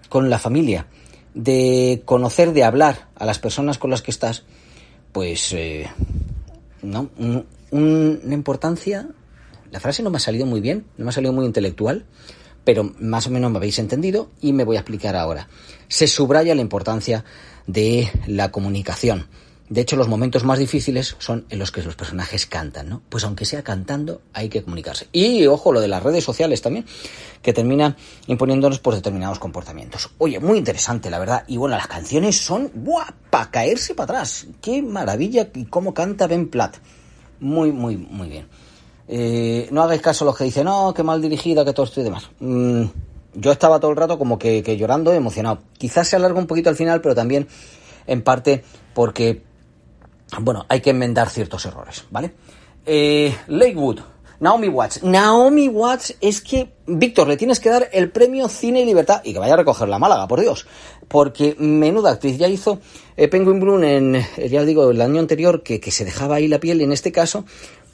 [0.08, 0.86] con la familia,
[1.34, 4.44] de conocer, de hablar a las personas con las que estás,
[5.14, 5.88] pues, eh,
[6.82, 7.08] no,
[7.70, 9.06] una importancia,
[9.70, 12.04] la frase no me ha salido muy bien, no me ha salido muy intelectual,
[12.64, 15.48] pero más o menos me habéis entendido y me voy a explicar ahora.
[15.86, 17.24] Se subraya la importancia
[17.68, 19.28] de la comunicación,
[19.66, 23.02] de hecho, los momentos más difíciles son en los que los personajes cantan, ¿no?
[23.08, 25.08] Pues aunque sea cantando, hay que comunicarse.
[25.10, 26.84] Y ojo, lo de las redes sociales también,
[27.40, 27.96] que terminan
[28.26, 30.10] imponiéndonos por determinados comportamientos.
[30.18, 31.44] Oye, muy interesante, la verdad.
[31.46, 33.06] Y bueno, las canciones son, ¡buah!
[33.30, 34.46] Para caerse para atrás.
[34.60, 35.48] ¡Qué maravilla!
[35.54, 36.76] Y cómo canta Ben Platt.
[37.40, 38.46] Muy, muy, muy bien.
[39.08, 42.02] Eh, no hagáis caso a los que dicen, no, qué mal dirigida, que todo esto
[42.02, 42.28] y demás.
[42.38, 42.84] Mm,
[43.32, 45.60] yo estaba todo el rato como que, que llorando, emocionado.
[45.78, 47.48] Quizás se alarga un poquito al final, pero también
[48.06, 48.62] en parte
[48.92, 49.53] porque
[50.40, 52.34] bueno, hay que enmendar ciertos errores, ¿vale?
[52.86, 54.00] Eh, Lakewood,
[54.40, 55.02] Naomi Watts.
[55.02, 59.32] Naomi Watts es que, Víctor, le tienes que dar el premio Cine y Libertad y
[59.32, 60.66] que vaya a recoger la Málaga, por Dios.
[61.08, 62.36] Porque menuda actriz.
[62.36, 62.80] Ya hizo
[63.16, 66.48] eh, Penguin Bloom en, eh, ya digo, el año anterior que, que se dejaba ahí
[66.48, 67.44] la piel en este caso,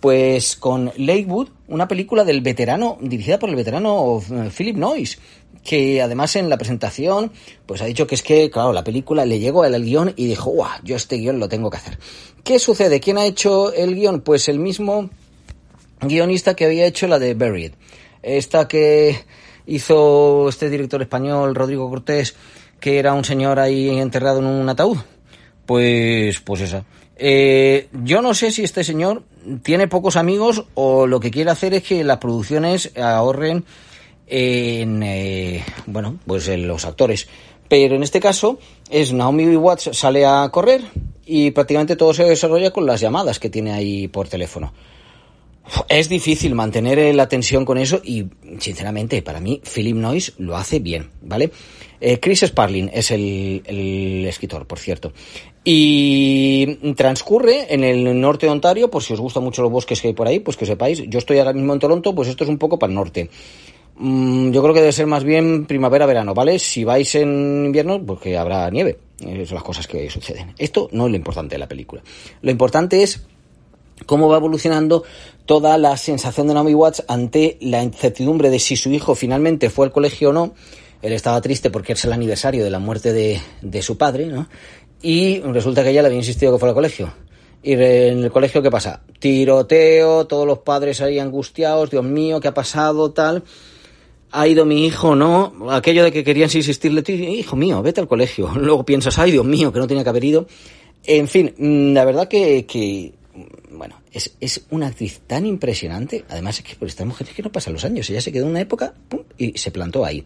[0.00, 5.18] pues con Lakewood, una película del veterano, dirigida por el veterano eh, Philip Noyce
[5.62, 7.32] que además en la presentación
[7.66, 10.50] pues ha dicho que es que, claro, la película le llegó al guion y dijo,
[10.50, 10.80] ¡guau!
[10.82, 11.98] Yo este guion lo tengo que hacer.
[12.44, 13.00] ¿Qué sucede?
[13.00, 14.20] ¿Quién ha hecho el guion?
[14.20, 15.10] Pues el mismo
[16.00, 17.72] guionista que había hecho la de Buried.
[18.22, 19.24] Esta que
[19.66, 22.34] hizo este director español, Rodrigo Cortés,
[22.80, 24.98] que era un señor ahí enterrado en un ataúd.
[25.66, 26.84] Pues, pues esa.
[27.16, 29.24] Eh, yo no sé si este señor
[29.62, 33.64] tiene pocos amigos o lo que quiere hacer es que las producciones ahorren
[34.26, 37.28] en, eh, bueno, pues en los actores.
[37.70, 38.58] Pero en este caso
[38.90, 40.82] es Naomi Watts sale a correr
[41.24, 44.72] y prácticamente todo se desarrolla con las llamadas que tiene ahí por teléfono.
[45.88, 48.26] Es difícil mantener la tensión con eso y,
[48.58, 51.52] sinceramente, para mí, Philip Noyce lo hace bien, ¿vale?
[52.00, 55.12] Eh, Chris Sparling es el, el, escritor, por cierto.
[55.62, 60.08] Y transcurre en el norte de Ontario, por si os gustan mucho los bosques que
[60.08, 62.50] hay por ahí, pues que sepáis, yo estoy ahora mismo en Toronto, pues esto es
[62.50, 63.30] un poco para el norte.
[64.02, 66.58] Mm, yo creo que debe ser más bien primavera-verano, ¿vale?
[66.58, 68.98] Si vais en invierno, pues que habrá nieve.
[69.20, 70.54] Esas son las cosas que suceden.
[70.56, 72.02] Esto no es lo importante de la película.
[72.40, 73.20] Lo importante es
[74.06, 75.04] cómo va evolucionando
[75.44, 79.84] toda la sensación de Naomi Watts ante la incertidumbre de si su hijo finalmente fue
[79.84, 80.54] al colegio o no.
[81.02, 84.48] Él estaba triste porque es el aniversario de la muerte de, de su padre, ¿no?
[85.02, 87.12] Y resulta que ella le había insistido que fuera al colegio.
[87.62, 89.02] Y en el colegio, ¿qué pasa?
[89.18, 93.10] Tiroteo, todos los padres ahí angustiados, Dios mío, ¿qué ha pasado?
[93.10, 93.44] Tal
[94.32, 98.50] ha ido mi hijo, no, aquello de que querían insistirle, hijo mío, vete al colegio.
[98.54, 100.46] Luego piensas, ay Dios mío, que no tenía que haber ido.
[101.04, 103.12] En fin, mm, la verdad que, que
[103.70, 106.24] bueno, es, es, una actriz tan impresionante.
[106.28, 108.08] Además, es que por esta mujer es que no pasan los años.
[108.10, 110.24] Ella se quedó en una época pum, y se plantó ahí.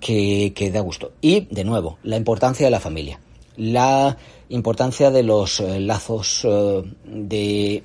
[0.00, 1.12] Que, que da gusto.
[1.20, 3.20] Y, de nuevo, la importancia de la familia.
[3.56, 4.16] La
[4.48, 7.82] importancia de los eh, lazos eh, de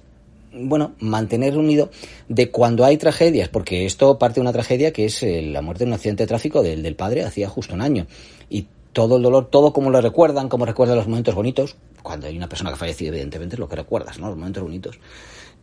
[0.53, 1.89] bueno, mantener unido
[2.27, 5.85] de cuando hay tragedias, porque esto parte de una tragedia que es eh, la muerte
[5.85, 8.07] de un accidente de tráfico del, del padre hacía justo un año.
[8.49, 12.35] Y todo el dolor, todo como lo recuerdan, como recuerdan los momentos bonitos, cuando hay
[12.35, 14.27] una persona que ha fallecido, evidentemente lo que recuerdas, ¿no?
[14.27, 14.99] Los momentos bonitos.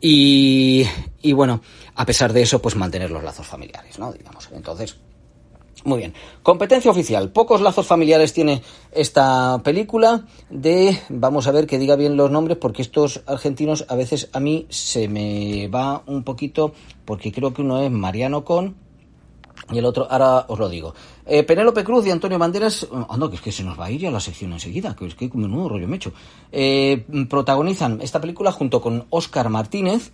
[0.00, 0.86] Y,
[1.22, 1.60] y bueno,
[1.94, 4.12] a pesar de eso, pues mantener los lazos familiares, ¿no?
[4.12, 4.48] Digamos.
[4.52, 4.96] Entonces,
[5.84, 6.14] muy bien.
[6.42, 7.30] Competencia oficial.
[7.30, 8.62] Pocos lazos familiares tiene
[8.92, 10.98] esta película de...
[11.08, 14.66] Vamos a ver que diga bien los nombres porque estos argentinos a veces a mí
[14.68, 16.72] se me va un poquito
[17.04, 18.88] porque creo que uno es Mariano Con
[19.70, 20.94] y el otro, ahora os lo digo.
[21.26, 22.86] Eh, Penélope Cruz y Antonio Banderas...
[22.90, 25.06] Ah, no, que es que se nos va a ir ya la sección enseguida, que
[25.06, 26.12] es que menudo rollo me he hecho.
[26.50, 30.12] Eh, protagonizan esta película junto con Óscar Martínez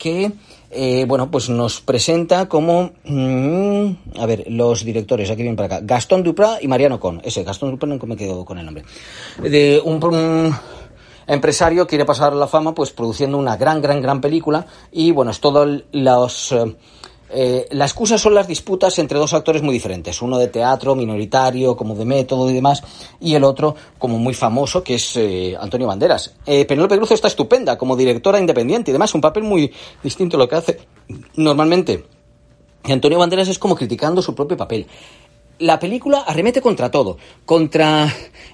[0.00, 0.32] que
[0.72, 5.80] eh, bueno, pues nos presenta como, mm, a ver, los directores, aquí vienen para acá,
[5.82, 8.84] Gastón Duprat y Mariano Con, ese, Gastón Duprat no me quedo con el nombre,
[9.42, 10.54] de un,
[11.26, 15.40] empresario quiere pasar la fama pues produciendo una gran, gran, gran película y bueno, es
[15.40, 16.52] todo los...
[16.52, 16.76] Eh,
[17.32, 21.76] eh, la excusa son las disputas entre dos actores muy diferentes, uno de teatro minoritario,
[21.76, 22.82] como de método y demás,
[23.20, 26.34] y el otro como muy famoso, que es eh, Antonio Banderas.
[26.44, 29.72] Eh, Penélope Cruz está estupenda como directora independiente y demás, un papel muy
[30.02, 30.80] distinto a lo que hace
[31.36, 32.04] normalmente.
[32.84, 34.86] Antonio Banderas es como criticando su propio papel
[35.60, 38.12] la película arremete contra todo, contra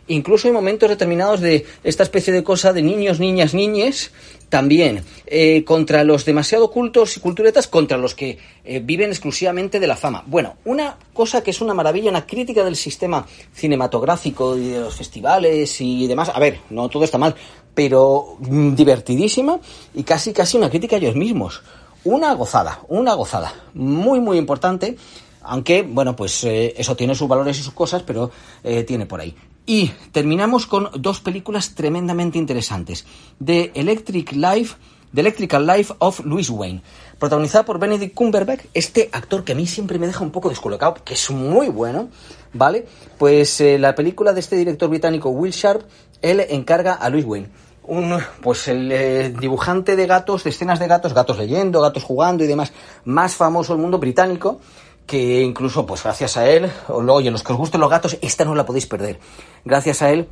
[0.09, 4.11] incluso en momentos determinados de esta especie de cosa de niños, niñas, niñes,
[4.49, 9.87] también eh, contra los demasiado cultos y culturetas, contra los que eh, viven exclusivamente de
[9.87, 10.25] la fama.
[10.27, 14.95] Bueno, una cosa que es una maravilla, una crítica del sistema cinematográfico y de los
[14.95, 16.31] festivales y demás.
[16.35, 17.35] A ver, no todo está mal,
[17.75, 19.59] pero mm, divertidísima
[19.95, 21.63] y casi casi una crítica a ellos mismos.
[22.05, 24.97] Una gozada, una gozada, muy muy importante
[25.47, 28.31] aunque, bueno, pues eh, eso tiene sus valores y sus cosas, pero
[28.65, 29.35] eh, tiene por ahí.
[29.65, 33.07] Y terminamos con dos películas tremendamente interesantes.
[33.45, 34.77] The Electric Life,
[35.13, 36.83] The Electrical Life of Louis Wayne,
[37.19, 40.95] protagonizada por Benedict Cumberbatch, este actor que a mí siempre me deja un poco descolocado,
[41.05, 42.09] que es muy bueno,
[42.53, 42.87] ¿vale?
[43.19, 45.83] Pues eh, la película de este director británico Will Sharp,
[46.23, 47.49] él encarga a Louis Wayne
[47.89, 52.47] un, pues el dibujante de gatos, de escenas de gatos, gatos leyendo, gatos jugando y
[52.47, 52.73] demás,
[53.05, 54.61] más famoso del mundo británico,
[55.07, 58.55] que incluso, pues gracias a él, oye, los que os gusten los gatos, esta no
[58.55, 59.21] la podéis perder.
[59.65, 60.29] Gracias a él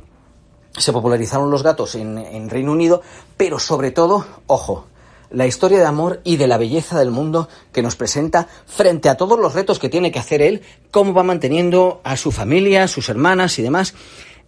[0.77, 3.01] se popularizaron los gatos en, Reino Unido,
[3.37, 4.85] pero sobre todo, ojo,
[5.31, 9.15] la historia de amor y de la belleza del mundo que nos presenta frente a
[9.15, 10.61] todos los retos que tiene que hacer él,
[10.91, 13.95] cómo va manteniendo a su familia, sus hermanas y demás.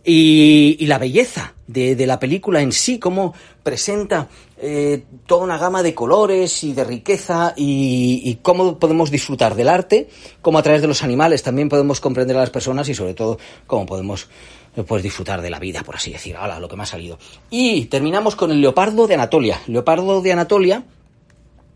[0.10, 5.94] Y, la belleza de, la película en sí, cómo presenta eh, toda una gama de
[5.94, 10.08] colores y de riqueza y, cómo podemos disfrutar del arte,
[10.42, 13.38] cómo a través de los animales también podemos comprender a las personas y sobre todo
[13.68, 14.30] cómo podemos
[14.78, 17.20] eh, pues, disfrutar de la vida, por así decir, ahora lo que me ha salido.
[17.50, 19.60] Y terminamos con el Leopardo de Anatolia.
[19.68, 20.86] Leopardo de Anatolia,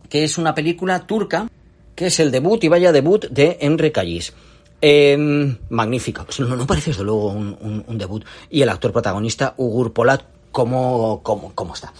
[0.07, 1.49] que es una película turca,
[1.95, 4.33] que es el debut y vaya debut de Emre Callis.
[4.81, 6.25] Eh, magnífico.
[6.39, 8.25] No, no parece desde luego un, debut.
[8.49, 11.93] Y el actor protagonista, Ugur Polat, ¿cómo, cómo, cómo está?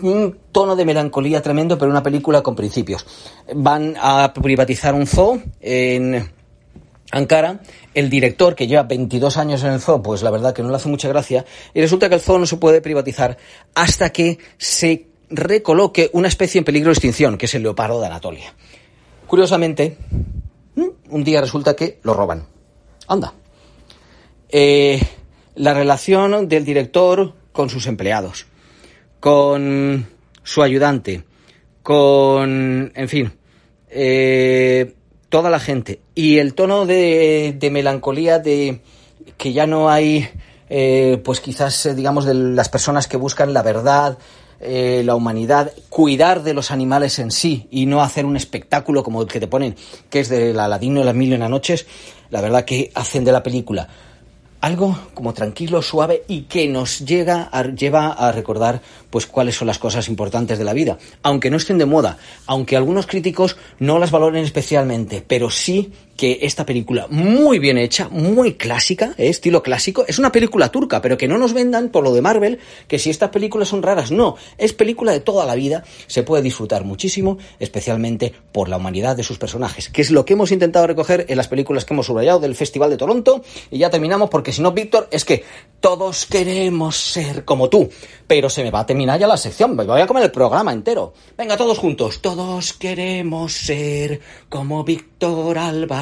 [0.00, 3.06] Un tono de melancolía tremendo, pero una película con principios.
[3.54, 6.30] Van a privatizar un zoo en
[7.10, 7.60] Ankara.
[7.92, 10.76] El director, que lleva 22 años en el zoo, pues la verdad que no le
[10.76, 11.44] hace mucha gracia.
[11.74, 13.36] Y resulta que el zoo no se puede privatizar
[13.74, 18.06] hasta que se recoloque una especie en peligro de extinción, que es el leopardo de
[18.06, 18.54] Anatolia.
[19.26, 19.98] Curiosamente,
[20.76, 22.46] un día resulta que lo roban.
[23.08, 23.34] Anda.
[24.48, 25.00] Eh,
[25.54, 28.46] la relación del director con sus empleados,
[29.20, 30.06] con
[30.42, 31.24] su ayudante,
[31.82, 33.32] con, en fin,
[33.88, 34.94] eh,
[35.28, 36.00] toda la gente.
[36.14, 38.80] Y el tono de, melancolía de
[39.36, 40.28] que ya no hay,
[40.68, 44.18] eh, pues quizás, digamos, de las personas que buscan la verdad,
[44.62, 49.22] eh, la humanidad, cuidar de los animales en sí y no hacer un espectáculo como
[49.22, 49.76] el que te ponen,
[50.08, 51.86] que es de la Aladino y las Mil en Noches,
[52.30, 53.88] la verdad que hacen de la película
[54.62, 59.78] algo como tranquilo, suave y que nos llega lleva a recordar pues cuáles son las
[59.78, 64.12] cosas importantes de la vida, aunque no estén de moda, aunque algunos críticos no las
[64.12, 69.28] valoren especialmente, pero sí que esta película muy bien hecha, muy clásica, ¿eh?
[69.28, 72.58] estilo clásico, es una película turca, pero que no nos vendan por lo de Marvel,
[72.88, 76.42] que si estas películas son raras, no, es película de toda la vida, se puede
[76.42, 80.86] disfrutar muchísimo, especialmente por la humanidad de sus personajes, que es lo que hemos intentado
[80.86, 84.52] recoger en las películas que hemos subrayado del Festival de Toronto, y ya terminamos porque
[84.52, 85.44] si no, Víctor, es que
[85.80, 87.88] todos queremos ser como tú,
[88.26, 90.72] pero se me va a terminar ya la sección, me voy a comer el programa
[90.72, 91.14] entero.
[91.36, 96.01] Venga, todos juntos, todos queremos ser como Víctor Alba